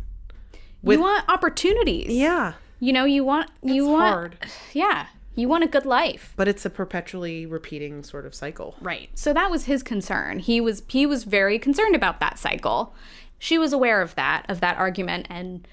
[0.84, 2.10] you want opportunities.
[2.12, 2.54] Yeah.
[2.80, 4.38] You know, you want you It's want hard.
[4.74, 5.08] Yeah.
[5.36, 6.34] You want a good life.
[6.36, 8.76] But it's a perpetually repeating sort of cycle.
[8.82, 9.10] Right.
[9.16, 10.40] So that was his concern.
[10.40, 12.94] He was he was very concerned about that cycle.
[13.38, 15.66] She was aware of that, of that argument and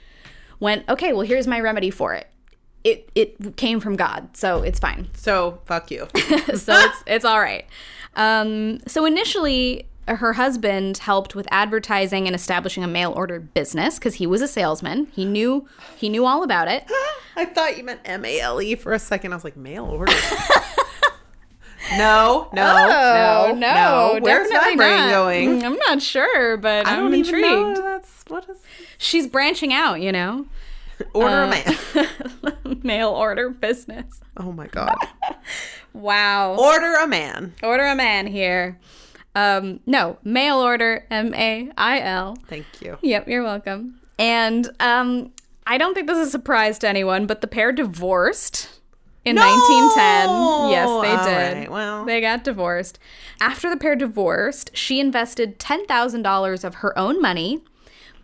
[0.60, 2.28] went, "Okay, well here's my remedy for it."
[2.84, 5.08] It it came from God, so it's fine.
[5.14, 6.06] So fuck you.
[6.54, 7.66] so it's it's all right.
[8.14, 14.14] Um, so initially, her husband helped with advertising and establishing a mail order business because
[14.14, 15.08] he was a salesman.
[15.12, 15.66] He knew
[15.96, 16.84] he knew all about it.
[17.36, 19.32] I thought you meant M A L E for a second.
[19.32, 20.12] I was like, mail order.
[21.92, 24.18] no, no, Oh, no, no.
[24.20, 25.10] Where's my brain not.
[25.10, 25.60] going?
[25.60, 27.46] Mm, I'm not sure, but I I'm don't intrigued.
[27.46, 27.82] even know.
[27.82, 28.56] That's what is
[28.98, 30.46] She's branching out, you know.
[31.12, 32.78] order Uh, a man.
[32.82, 34.20] mail order business.
[34.36, 34.96] Oh my god.
[35.92, 36.56] Wow.
[36.56, 37.54] Order a man.
[37.62, 38.78] order a man here.
[39.36, 42.36] Um, no, mail order, M A I L.
[42.48, 42.98] Thank you.
[43.02, 44.00] Yep, you're welcome.
[44.18, 45.30] And um,
[45.66, 48.68] I don't think this is a surprise to anyone, but the pair divorced
[49.26, 50.70] in 1910.
[50.70, 51.58] Yes, they All did.
[51.58, 52.04] right, well.
[52.06, 52.98] they got divorced.
[53.40, 57.60] After the pair divorced, she invested $10,000 of her own money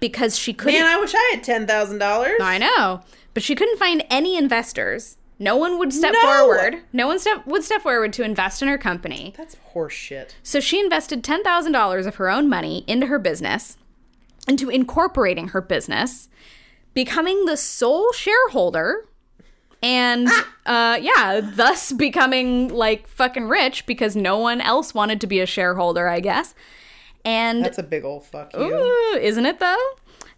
[0.01, 0.81] because she couldn't.
[0.81, 2.41] Man, I wish I had ten thousand dollars.
[2.41, 3.03] I know,
[3.35, 5.17] but she couldn't find any investors.
[5.43, 6.21] No one would step No!
[6.21, 6.83] forward.
[6.93, 9.35] No one step would step forward to invest in her company.
[9.37, 10.35] That's horseshit.
[10.45, 13.77] So she invested $10,000 of her own money into her business,
[14.47, 16.29] into incorporating her business,
[16.95, 19.05] becoming the sole shareholder,
[19.83, 20.29] and
[20.67, 25.47] uh, yeah, thus becoming like fucking rich because no one else wanted to be a
[25.47, 26.55] shareholder, I guess.
[27.25, 28.61] And That's a big old fuck you.
[28.61, 29.79] Ooh, isn't it though?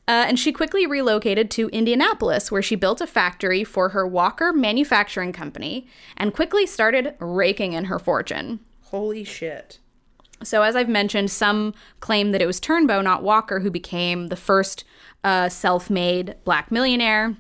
[0.07, 4.53] Uh, and she quickly relocated to Indianapolis, where she built a factory for her Walker
[4.53, 5.87] Manufacturing Company
[6.17, 8.61] and quickly started raking in her fortune.
[8.83, 9.79] Holy shit.
[10.43, 14.37] So, as I've mentioned, some claim that it was Turnbo, not Walker, who became the
[14.37, 14.85] first
[15.23, 17.37] uh, self made black millionaire.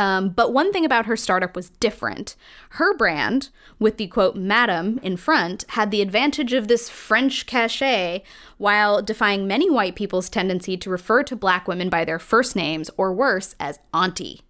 [0.00, 2.34] Um, but one thing about her startup was different.
[2.70, 8.22] Her brand, with the quote Madam in front, had the advantage of this French cachet
[8.56, 12.88] while defying many white people's tendency to refer to black women by their first names
[12.96, 14.40] or worse, as Auntie.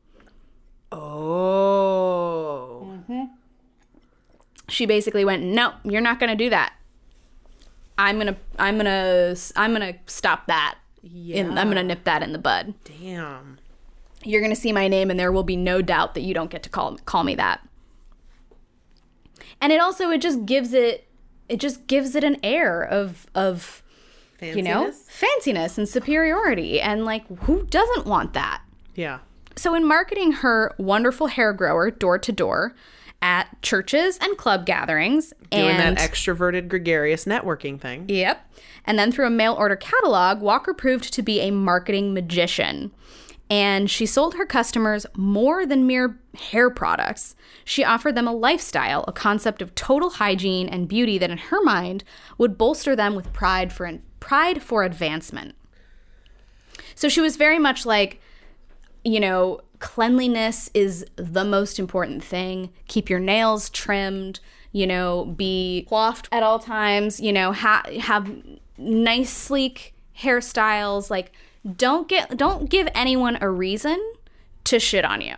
[0.93, 3.01] Oh.
[3.09, 3.31] Mhm.
[4.69, 6.75] She basically went, "No, you're not going to do that.
[7.99, 10.77] I'm going to I'm going to I'm going to stop that.
[11.03, 11.47] Yeah.
[11.49, 13.59] I'm going to nip that in the bud." Damn.
[14.25, 16.51] You're going to see my name and there will be no doubt that you don't
[16.51, 17.67] get to call call me that.
[19.61, 21.07] And it also it just gives it
[21.49, 23.83] it just gives it an air of of
[24.41, 24.57] Fanciness?
[24.57, 28.63] you know fanciness and superiority and like who doesn't want that?
[28.95, 29.19] Yeah.
[29.57, 32.75] So in marketing her wonderful hair grower door to door
[33.23, 38.07] at churches and club gatherings Doing and that extroverted gregarious networking thing.
[38.09, 38.47] Yep.
[38.87, 42.93] And then through a mail order catalog, Walker proved to be a marketing magician.
[43.51, 47.35] And she sold her customers more than mere hair products.
[47.65, 51.61] She offered them a lifestyle, a concept of total hygiene and beauty that in her
[51.63, 52.05] mind
[52.39, 55.57] would bolster them with pride for pride for advancement.
[56.95, 58.21] So she was very much like,
[59.05, 62.71] you know, cleanliness is the most important thing.
[62.87, 64.39] Keep your nails trimmed,
[64.71, 68.31] you know, be coiffed at all times, you know, ha- have
[68.79, 71.33] nice sleek hairstyles like
[71.77, 74.01] don't get don't give anyone a reason
[74.65, 75.35] to shit on you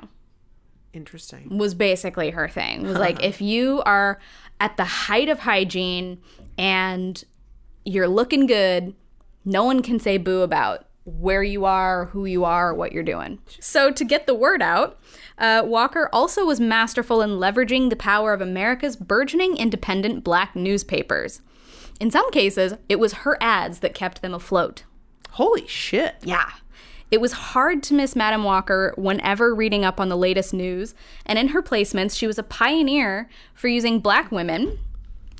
[0.93, 1.57] Interesting.
[1.57, 2.83] was basically her thing.
[2.83, 4.19] Was like if you are
[4.61, 6.21] at the height of hygiene
[6.59, 7.23] and
[7.85, 8.95] you're looking good,
[9.45, 13.03] no one can say boo about where you are, who you are, or what you're
[13.03, 13.41] doing.
[13.59, 15.01] So to get the word out,
[15.39, 21.41] uh, Walker also was masterful in leveraging the power of America's burgeoning independent black newspapers.
[21.99, 24.85] In some cases, it was her ads that kept them afloat.
[25.33, 26.17] Holy shit.
[26.23, 26.51] Yeah.
[27.11, 30.95] It was hard to miss Madam Walker whenever reading up on the latest news,
[31.27, 34.79] and in her placements, she was a pioneer for using black women,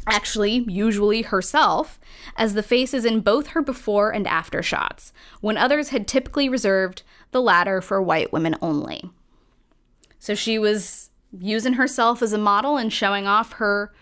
[0.07, 1.99] actually, usually herself,
[2.37, 7.03] as the faces in both her before and after shots, when others had typically reserved
[7.31, 9.11] the latter for white women only.
[10.19, 13.93] So she was using herself as a model and showing off her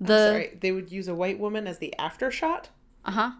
[0.00, 2.70] the Sorry, they would use a white woman as the after shot?
[3.04, 3.32] Uh-huh.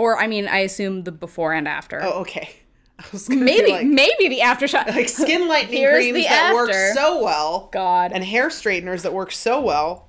[0.00, 2.00] Or I mean I assume the before and after.
[2.02, 2.50] Oh, okay.
[2.98, 4.88] I was gonna be maybe like, maybe the after shot.
[4.88, 7.68] like skin lightening creams that work so well.
[7.72, 8.12] God.
[8.12, 10.08] And hair straighteners that work so well.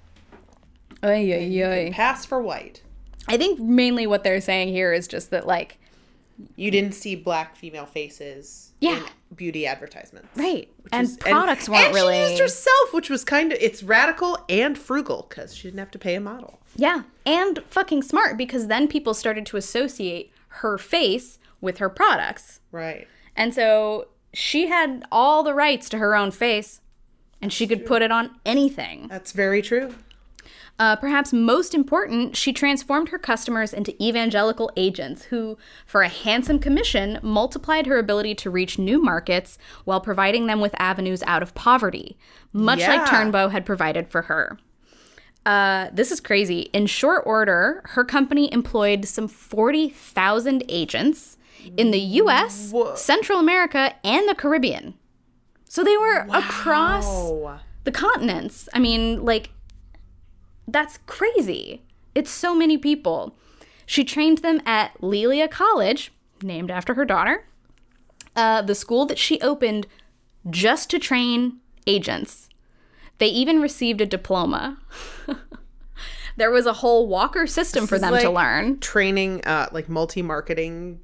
[1.04, 1.92] Ay, ay, ay.
[1.94, 2.82] Pass for white.
[3.28, 5.78] I think mainly what they're saying here is just that like
[6.56, 8.98] You didn't see black female faces Yeah.
[8.98, 9.04] in
[9.36, 10.28] beauty advertisements.
[10.36, 10.70] Right.
[10.92, 14.38] And is- products weren't and really- She used herself, which was kind of it's radical
[14.50, 16.60] and frugal because she didn't have to pay a model.
[16.76, 22.60] Yeah, and fucking smart because then people started to associate her face with her products.
[22.72, 23.08] Right.
[23.36, 26.82] And so she had all the rights to her own face
[27.42, 29.08] and she could put it on anything.
[29.08, 29.94] That's very true.
[30.80, 36.58] Uh, perhaps most important, she transformed her customers into evangelical agents who, for a handsome
[36.58, 41.54] commission, multiplied her ability to reach new markets while providing them with avenues out of
[41.54, 42.18] poverty,
[42.52, 43.06] much like Yeah.
[43.08, 44.58] Turnbo had provided for her.
[45.46, 46.70] Uh, this is crazy.
[46.74, 51.38] In short order, her company employed some 40,000 agents
[51.78, 54.94] in the US, Central America, and the Caribbean.
[55.68, 57.60] So they were across Oh.
[57.84, 58.68] the continents.
[58.74, 59.50] I mean, like,
[60.68, 61.82] that's crazy.
[62.14, 63.36] It's so many people.
[63.86, 66.12] She trained them at Lelia College,
[66.44, 67.46] named after her daughter,
[68.36, 69.88] uh, the school that she opened
[70.50, 72.50] just to train agents.
[73.22, 74.80] They even received a diploma.
[76.38, 78.80] there was a whole Walker system for This is them to learn.
[78.80, 81.00] Training uh like multi-marketing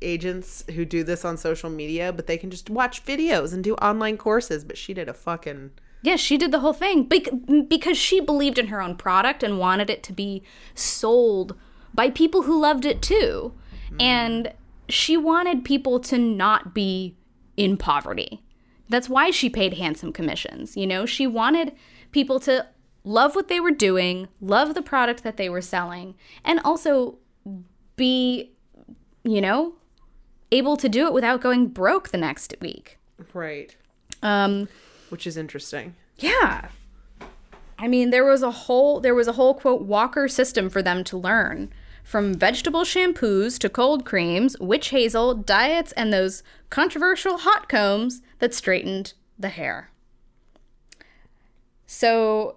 [0.00, 3.74] agents who do this on social media, but they can just watch videos and do
[3.74, 7.28] online courses, but she did a fucking Yeah, she did the whole thing bec-
[7.68, 10.42] because she believed in her own product and wanted it to be
[10.74, 11.54] sold
[11.92, 13.52] by people who loved it too.
[14.00, 14.54] And
[14.88, 17.14] she wanted people to not be
[17.58, 18.40] in poverty.
[18.92, 20.76] That's why she paid handsome commissions.
[20.76, 21.72] You know, she wanted
[22.12, 22.66] people to
[23.04, 27.18] love what they were doing, love the product that they were selling, and also
[27.96, 28.52] be,
[29.24, 29.74] you know,
[30.52, 32.98] able to do it without going broke the next week.
[33.32, 33.74] right,
[34.22, 34.68] Um,
[35.08, 35.94] which is interesting.
[36.18, 36.68] yeah.
[37.78, 41.02] I mean, there was a whole there was a whole quote Walker system for them
[41.02, 41.72] to learn.
[42.12, 48.52] From vegetable shampoos to cold creams, witch hazel, diets, and those controversial hot combs that
[48.52, 49.90] straightened the hair.
[51.86, 52.56] So,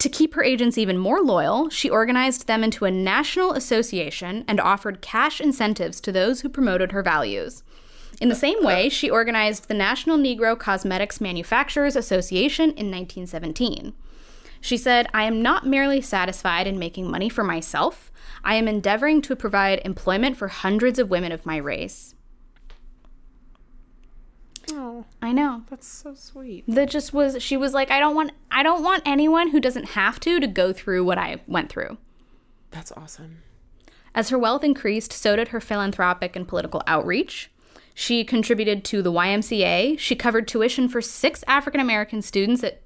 [0.00, 4.58] to keep her agents even more loyal, she organized them into a national association and
[4.58, 7.62] offered cash incentives to those who promoted her values.
[8.20, 13.94] In the same way, she organized the National Negro Cosmetics Manufacturers Association in 1917.
[14.60, 18.10] She said, I am not merely satisfied in making money for myself,
[18.48, 22.14] I am endeavoring to provide employment for hundreds of women of my race.
[24.72, 25.64] Oh, I know.
[25.68, 26.64] that's so sweet.
[26.66, 29.90] That just was she was like, I don't want I don't want anyone who doesn't
[29.90, 31.98] have to to go through what I went through.
[32.70, 33.42] That's awesome.
[34.14, 37.50] As her wealth increased, so did her philanthropic and political outreach.
[37.92, 39.98] She contributed to the YMCA.
[39.98, 42.80] She covered tuition for six African American students at,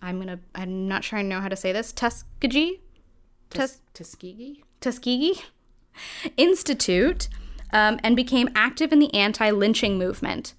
[0.00, 2.80] I'm gonna, I'm not sure I know how to say this, Tuskegee,
[3.50, 4.64] Tus- Tuskegee?
[4.80, 5.42] Tuskegee
[6.36, 7.28] Institute,
[7.72, 10.54] um, and became active in the anti-lynching movement.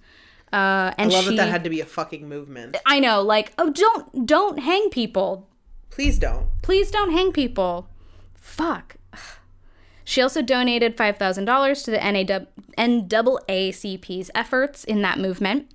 [0.52, 2.76] Uh, and I love she, that that had to be a fucking movement.
[2.86, 5.48] I know, like, oh, don't, don't hang people.
[5.90, 6.46] Please don't.
[6.62, 7.88] Please don't hang people.
[8.34, 8.96] Fuck.
[10.04, 11.98] She also donated $5,000 to the
[12.78, 15.68] NAACP's efforts in that movement.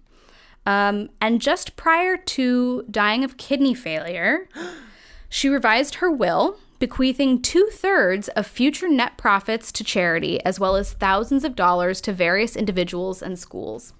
[0.65, 4.47] Um, and just prior to dying of kidney failure,
[5.29, 10.75] she revised her will, bequeathing two thirds of future net profits to charity, as well
[10.75, 13.93] as thousands of dollars to various individuals and schools.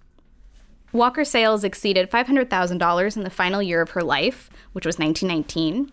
[0.91, 5.91] Walker sales exceeded $500,000 in the final year of her life, which was 1919.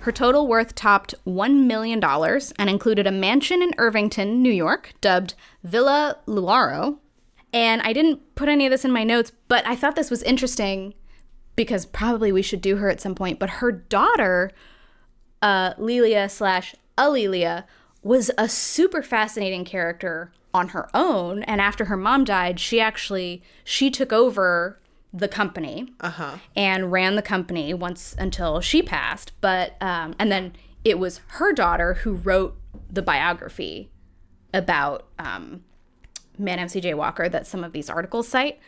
[0.00, 5.34] Her total worth topped $1 million and included a mansion in Irvington, New York, dubbed
[5.62, 6.96] Villa Lewaro.
[7.52, 10.22] And I didn't put any of this in my notes, but I thought this was
[10.22, 10.94] interesting
[11.54, 13.38] because probably we should do her at some point.
[13.38, 14.52] But her daughter,
[15.42, 17.64] uh, Lelia slash A'Lelia,
[18.02, 21.42] was a super fascinating character on her own.
[21.44, 24.78] And after her mom died, she actually she took over
[25.12, 26.36] the company Uh-huh.
[26.54, 29.32] and ran the company once until she passed.
[29.40, 30.52] But um, and then
[30.84, 32.56] it was her daughter who wrote
[32.90, 33.90] the biography
[34.52, 35.62] about um,
[36.38, 36.94] Madame C.J.
[36.94, 38.58] Walker that some of these articles cite.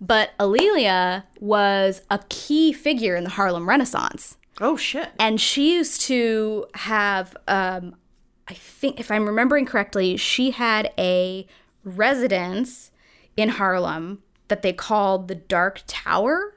[0.00, 5.10] But A'Lelia was a key figure in the Harlem Renaissance Oh shit.
[5.18, 7.94] and she used to have um
[8.48, 11.46] i think if i'm remembering correctly she had a
[11.84, 12.90] residence
[13.36, 16.54] in harlem that they called the dark tower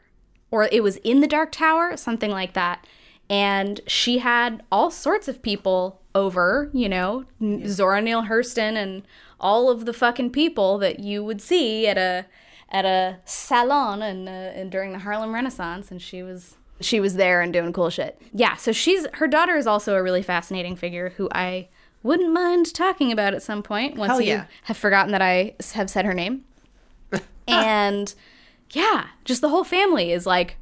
[0.50, 2.86] or it was in the dark tower something like that
[3.30, 7.26] and she had all sorts of people over you know
[7.68, 9.04] zora neale hurston and
[9.40, 12.26] all of the fucking people that you would see at a
[12.70, 17.16] at a salon and, uh, and during the harlem renaissance and she was she was
[17.16, 18.22] there and doing cool shit.
[18.34, 21.70] Yeah, so she's her daughter is also a really fascinating figure who I
[22.04, 24.46] wouldn't mind talking about at some point once Hell you yeah.
[24.64, 26.46] have forgotten that I have said her name.
[27.48, 28.14] and
[28.72, 30.58] yeah, just the whole family is like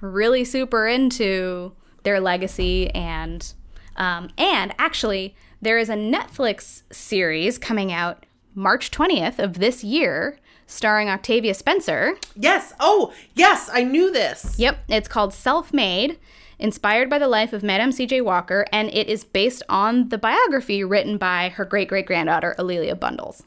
[0.00, 3.52] really super into their legacy and
[3.96, 10.38] um, and actually there is a Netflix series coming out March 20th of this year
[10.66, 12.16] starring Octavia Spencer.
[12.34, 12.74] Yes.
[12.80, 13.70] Oh, yes.
[13.72, 14.58] I knew this.
[14.58, 16.18] Yep, it's called Self Made,
[16.58, 18.20] inspired by the life of Madame C.J.
[18.22, 22.98] Walker, and it is based on the biography written by her great great granddaughter, A'Lelia
[22.98, 23.42] Bundles.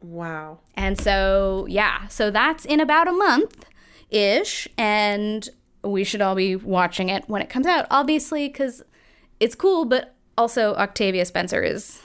[0.00, 0.60] Wow.
[0.74, 3.64] And so, yeah, so that's in about a month
[4.10, 5.48] ish, and
[5.82, 8.82] we should all be watching it when it comes out, obviously, because
[9.40, 12.00] it's cool, but also Octavia Spencer is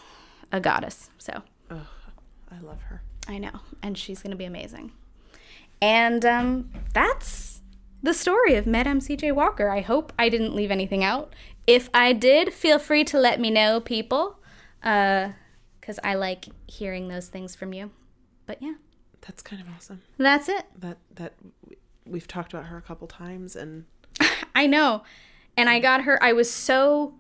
[0.52, 1.10] a goddess.
[1.18, 3.02] So I love her.
[3.28, 4.92] I know, and she's going to be amazing.
[5.82, 7.62] And um, that's
[8.02, 9.32] the story of Madame C.J.
[9.32, 9.70] Walker.
[9.70, 11.34] I hope I didn't leave anything out.
[11.66, 14.38] If I did, feel free to let me know, people,
[14.82, 17.92] because I like hearing those things from you.
[18.46, 18.74] But yeah,
[19.22, 20.02] That's kind of awesome.
[20.18, 20.66] that's it.
[20.78, 21.34] That that
[22.06, 23.86] we've talked about her a couple times, and
[24.56, 25.04] I know.
[25.56, 27.14] And I got her, I was so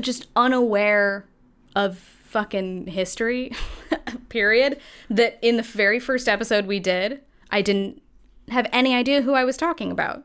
[0.00, 1.26] just unaware
[1.74, 1.98] of
[2.32, 3.52] fucking history,
[4.30, 4.80] period,
[5.10, 7.20] that in the very first episode we did,
[7.50, 8.02] I didn't
[8.48, 10.24] have any idea who I was talking about.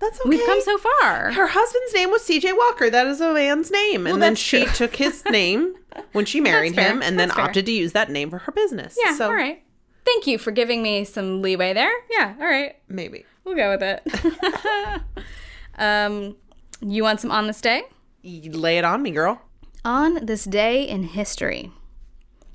[0.00, 0.28] that's okay.
[0.28, 1.32] We've come so far.
[1.32, 2.52] Her husband's name was C.J.
[2.54, 2.88] Walker.
[2.88, 5.74] That is a man's name, and then she took his name
[6.12, 7.44] when she married him, and then fair.
[7.44, 8.96] opted to use that name for her business.
[9.02, 9.62] Yeah, so all right.
[10.06, 11.92] Thank you for giving me some leeway there.
[12.10, 12.76] Yeah, all right.
[12.88, 15.02] maybe We'll go with it.
[15.78, 16.36] um,
[16.80, 17.82] you want some on this day?
[18.22, 19.40] You lay it on me, girl.
[19.84, 21.70] On this day in history,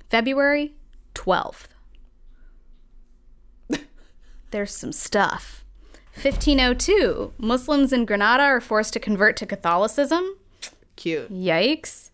[0.10, 0.74] February
[1.14, 1.68] 12th.
[4.52, 5.64] There's some stuff.
[6.16, 10.38] 1502, Muslims in Granada are forced to convert to Catholicism.
[10.96, 11.32] Cute.
[11.32, 12.10] Yikes.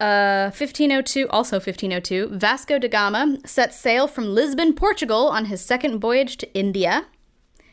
[0.00, 6.00] Uh, 1502, also 1502, Vasco da Gama set sail from Lisbon, Portugal on his second
[6.00, 7.06] voyage to India.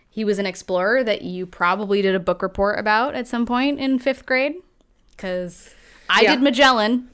[0.10, 3.80] He was an explorer that you probably did a book report about at some point
[3.80, 4.56] in fifth grade.
[5.12, 5.74] Because
[6.10, 6.32] I Yeah.
[6.36, 7.10] did Magellan.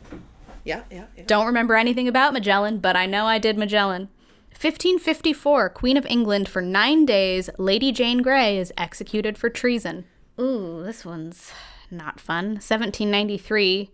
[0.64, 1.06] Yeah, yeah.
[1.18, 1.24] yeah.
[1.26, 4.10] Don't remember anything about Magellan, but I know I did Magellan.
[4.52, 10.06] 1554, Queen of England for nine days, Lady Jane Grey is executed for treason.
[10.40, 11.52] Ooh, this one's
[11.90, 12.52] not fun.
[12.60, 13.90] 1793,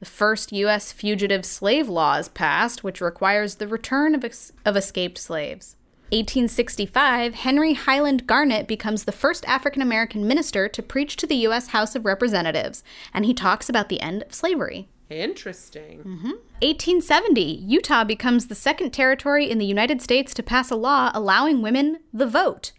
[0.00, 0.90] the first U.S.
[0.92, 5.76] fugitive slave law is passed, which requires the return of, ex- of escaped slaves.
[6.12, 11.68] 1865, Henry Highland Garnet becomes the first African American minister to preach to the U.S.
[11.68, 14.88] House of Representatives, and he talks about the end of slavery.
[15.10, 15.98] Interesting.
[15.98, 16.30] Mm-hmm.
[16.62, 21.60] 1870, Utah becomes the second territory in the United States to pass a law allowing
[21.60, 22.72] women the vote.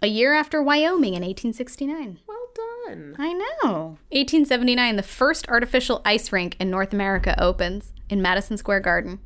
[0.00, 2.18] A year after Wyoming in 1869.
[2.26, 2.48] Well
[2.86, 3.16] done.
[3.18, 3.98] I know.
[4.10, 9.20] 1879, the first artificial ice rink in North America opens in Madison Square Garden.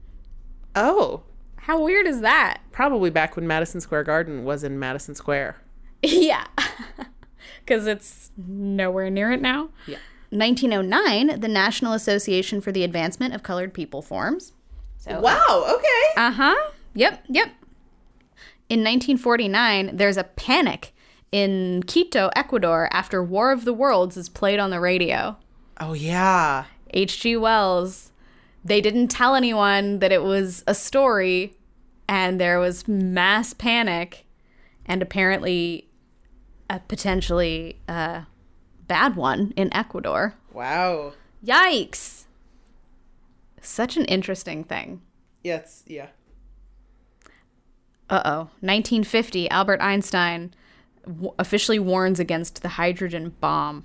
[0.74, 1.22] Oh,
[1.66, 2.58] How weird is that?
[2.72, 5.56] probably back when Madison Square Garden was in Madison Square.
[6.02, 6.46] yeah.
[7.64, 9.70] Because it's nowhere near it now.
[9.88, 9.98] Yeah.
[10.30, 14.52] 1909, the National Association for the Advancement of Colored People forms.
[14.96, 15.64] So, Wow.
[15.76, 16.20] Okay.
[16.20, 16.70] Uh huh.
[16.94, 17.24] Yep.
[17.28, 17.48] Yep.
[18.68, 20.94] In 1949, there's a panic
[21.32, 25.36] in Quito, Ecuador, after War of the Worlds is played on the radio.
[25.80, 26.64] Oh yeah.
[26.90, 27.36] H.G.
[27.36, 28.12] Wells,
[28.66, 31.54] they didn't tell anyone that it was a story,
[32.08, 34.26] and there was mass panic,
[34.84, 35.88] and apparently
[36.68, 38.22] a potentially uh,
[38.86, 40.34] bad one in Ecuador.
[40.52, 41.12] Wow.
[41.44, 42.24] Yikes!
[43.60, 45.00] Such an interesting thing.
[45.42, 45.56] Yeah.
[45.56, 46.08] It's, yeah.
[48.08, 48.38] Uh oh.
[48.60, 50.54] 1950, Albert Einstein
[51.04, 53.84] w- officially warns against the hydrogen bomb.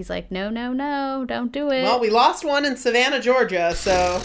[0.00, 1.82] He's like, no, no, no, don't do it.
[1.82, 4.22] Well, we lost one in Savannah, Georgia, so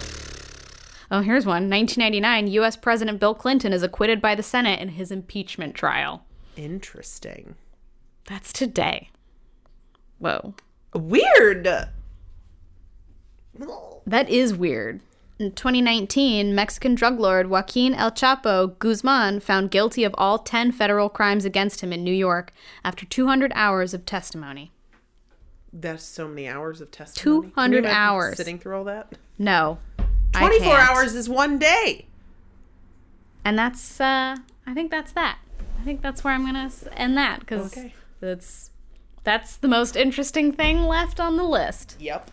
[1.12, 1.70] oh, here's one.
[1.70, 2.78] 1999, U.S.
[2.78, 6.24] President Bill Clinton is acquitted by the Senate in his impeachment trial.
[6.56, 7.56] interesting.
[8.24, 9.10] That's today.
[10.20, 10.54] Whoa.
[10.94, 11.66] Weird.
[14.08, 15.02] That is weird.
[15.40, 21.10] In 2019, Mexican drug lord Joaquin El Chapo Guzman found guilty of all 10 federal
[21.10, 22.54] crimes against him in New York
[22.86, 24.72] after 200 hours of testimony.
[25.78, 27.50] That's so many hours of testimony.
[27.50, 28.38] 200 hours.
[28.38, 29.12] Sitting through all that.
[29.38, 29.78] No.
[30.34, 30.90] I 24 can't.
[30.90, 32.06] hours is one day.
[33.44, 35.38] And that's, uh, I think that's that.
[35.80, 37.94] I think that's where I'm going to end that because Okay.
[38.22, 38.72] that's,
[39.24, 41.98] that's the most interesting thing left on the list.
[42.00, 42.32] Yep.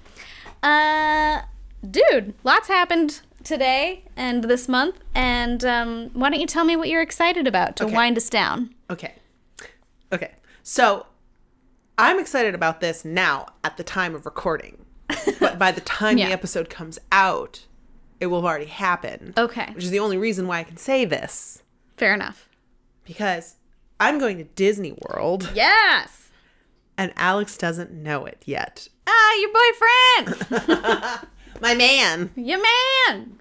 [0.63, 1.43] Uh,
[1.89, 5.01] dude, lots happened today and this month.
[5.17, 7.95] And um, why don't you tell me what you're excited about to Okay.
[7.95, 8.73] wind us down?
[8.89, 9.15] Okay.
[10.13, 10.31] Okay.
[10.63, 11.07] So
[12.03, 14.85] I'm excited about this now at the time of recording.
[15.39, 16.27] but by the time Yeah.
[16.27, 17.67] the episode comes out,
[18.19, 19.39] it will have already happened.
[19.39, 19.71] Okay.
[19.73, 21.63] Which is the only reason why I can say this.
[21.97, 22.49] Fair enough.
[23.05, 23.55] Because
[24.01, 26.31] I'm going to Disney World Yes.
[26.99, 28.89] and Alex doesn't know it yet.
[29.07, 29.51] Ah, your
[30.27, 31.29] boyfriend.
[31.61, 32.31] My man.
[32.35, 33.39] your man.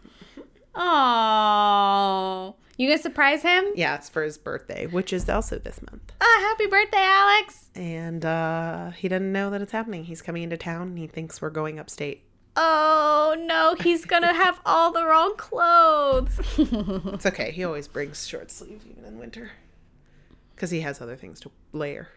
[0.76, 2.56] Oh.
[2.78, 3.66] You gonna surprise him?
[3.76, 6.14] Yeah, it's for his birthday, which is also this month.
[6.20, 7.70] Ah, happy birthday, Alex.
[7.76, 10.06] And uh, he doesn't know that it's happening.
[10.06, 12.24] He's coming into town and he thinks we're going upstate.
[12.56, 16.40] Oh no, he's gonna have all the wrong clothes.
[17.14, 17.52] It's okay.
[17.52, 19.52] He always brings short sleeve even in winter
[20.56, 22.08] because he has other things to layer.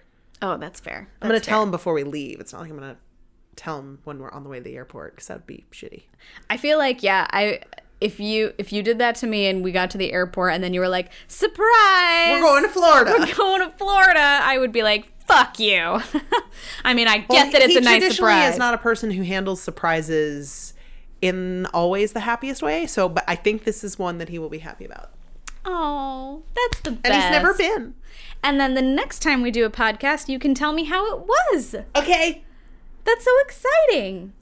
[0.43, 1.09] oh, that's fair.
[1.23, 2.41] I'm going to tell him before we leave.
[2.41, 3.01] It's not like I'm going to
[3.57, 6.03] tell him when we're on the way to the airport because that would be shitty.
[6.51, 7.61] I feel like yeah, I
[8.01, 10.62] if you if you did that to me and we got to the airport and
[10.62, 13.14] then you were like, surprise, We're going to Florida.
[13.18, 16.01] we're going to Florida, I would be like, fuck you.
[16.84, 18.55] I mean, I get that it's he a nice surprise.
[18.55, 20.74] is not a person who handles surprises
[21.22, 22.86] in always the happiest way.
[22.86, 25.11] So, but I think this is one that he will be happy about.
[25.64, 27.07] oh, that's the best.
[27.07, 27.95] And he's never been.
[28.42, 31.26] And then the next time we do a podcast, you can tell me how it
[31.26, 31.74] was.
[31.97, 32.45] Okay.
[33.05, 34.34] That's so exciting.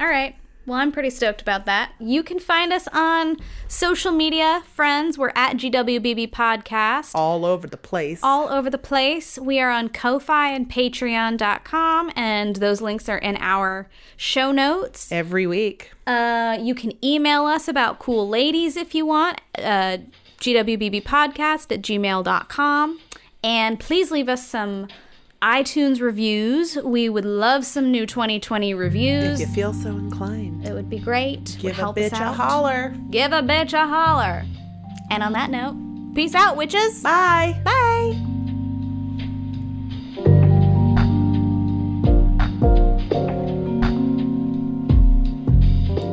[0.00, 0.36] All right.
[0.68, 1.92] Well, I'm pretty stoked about that.
[1.98, 3.38] You can find us on
[3.68, 5.16] social media, friends.
[5.16, 7.12] We're at GWBB Podcast.
[7.14, 8.20] All over the place.
[8.22, 9.38] all over the place.
[9.38, 13.88] We are on Ko-Fi and Patreon.com, and those links are in our
[14.18, 15.10] show notes.
[15.10, 15.92] Every week.
[16.06, 19.40] Uh, you can email us about cool ladies if you want.
[19.56, 19.96] Uh,
[20.38, 23.00] GWBBpodcast at gmail.com.
[23.42, 24.88] And please leave us some
[25.42, 26.76] iTunes reviews.
[26.76, 29.40] We would love some new 2020 reviews.
[29.40, 31.38] If you feel so inclined, It would be great.
[31.38, 32.96] Would give a help us bitch a holler.
[33.10, 34.44] Give a bitch a holler.
[35.10, 35.76] And on that note,
[36.14, 37.02] peace out, witches.
[37.02, 37.60] Bye.
[37.64, 38.37] Bye.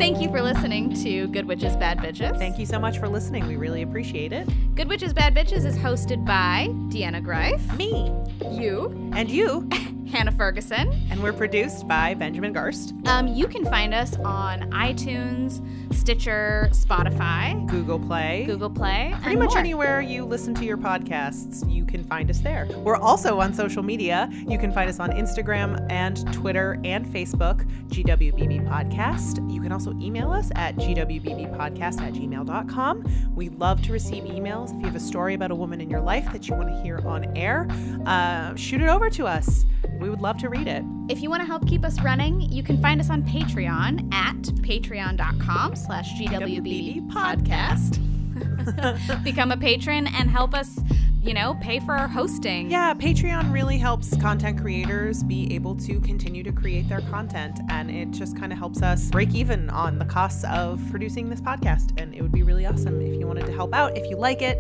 [0.06, 2.38] Thank you for listening to Good Witches Bad Bitches.
[2.38, 3.48] Thank you so much for listening.
[3.48, 4.48] We really appreciate it.
[4.76, 8.14] Good Witches Bad Bitches is hosted by Deanna Greif, Me
[8.52, 9.68] you, and you.
[10.12, 10.90] Hannah Ferguson.
[11.10, 15.60] And we're produced by Benjamin Garst, Um, you can find us on iTunes,
[15.96, 18.44] Stitcher, Spotify, Google Play.
[18.46, 19.58] Google Play, Pretty much more.
[19.60, 22.68] anywhere you listen to your podcasts, you can find us there.
[22.78, 24.30] We're also on social media.
[24.48, 29.52] You can find us on Instagram and Twitter and Facebook, GWBB Podcast.
[29.52, 33.32] You can also email us at gwbbpodcast at gmail.com.
[33.36, 34.70] We love to receive emails.
[34.76, 36.82] If you have a story about a woman in your life that you want to
[36.82, 37.68] hear on air,
[38.06, 39.66] uh, shoot it over to us.
[40.06, 40.84] We would love to read it.
[41.10, 44.36] If you want to help keep us running, you can find us on Patreon at
[44.36, 48.00] patreon.com slash GWBB podcast.
[49.24, 50.80] Become a patron and help us,
[51.26, 52.70] you know, pay for our hosting.
[52.70, 57.60] Yeah, Patreon really helps content creators be able to continue to create their content.
[57.70, 61.42] And it just kind of helps us break even on the costs of producing this
[61.42, 62.00] podcast.
[62.00, 63.98] And it would be really awesome if you wanted to help out.
[63.98, 64.60] If you like it,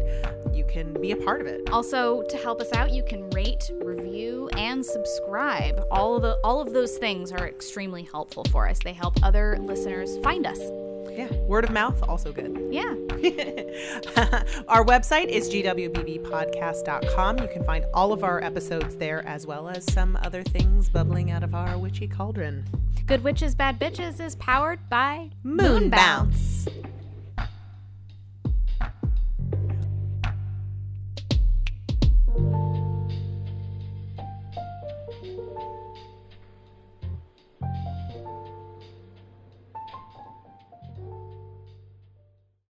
[0.54, 1.70] you can be a part of it.
[1.72, 5.80] Also, to help us out, you can rate, review, and subscribe.
[5.92, 8.80] All of the all of those things are extremely helpful for us.
[8.84, 10.60] They help other listeners find us.
[11.16, 12.68] Yeah, word of mouth, also good.
[12.72, 12.84] Yeah.
[14.68, 17.40] our website is gwbbpodcast.com.
[17.40, 21.32] You can find all of our episodes there, as well as some other things bubbling
[21.32, 22.66] out of our witchy cauldron.
[23.06, 26.68] Good Witches Bad Bitches is powered by Moon Bounce.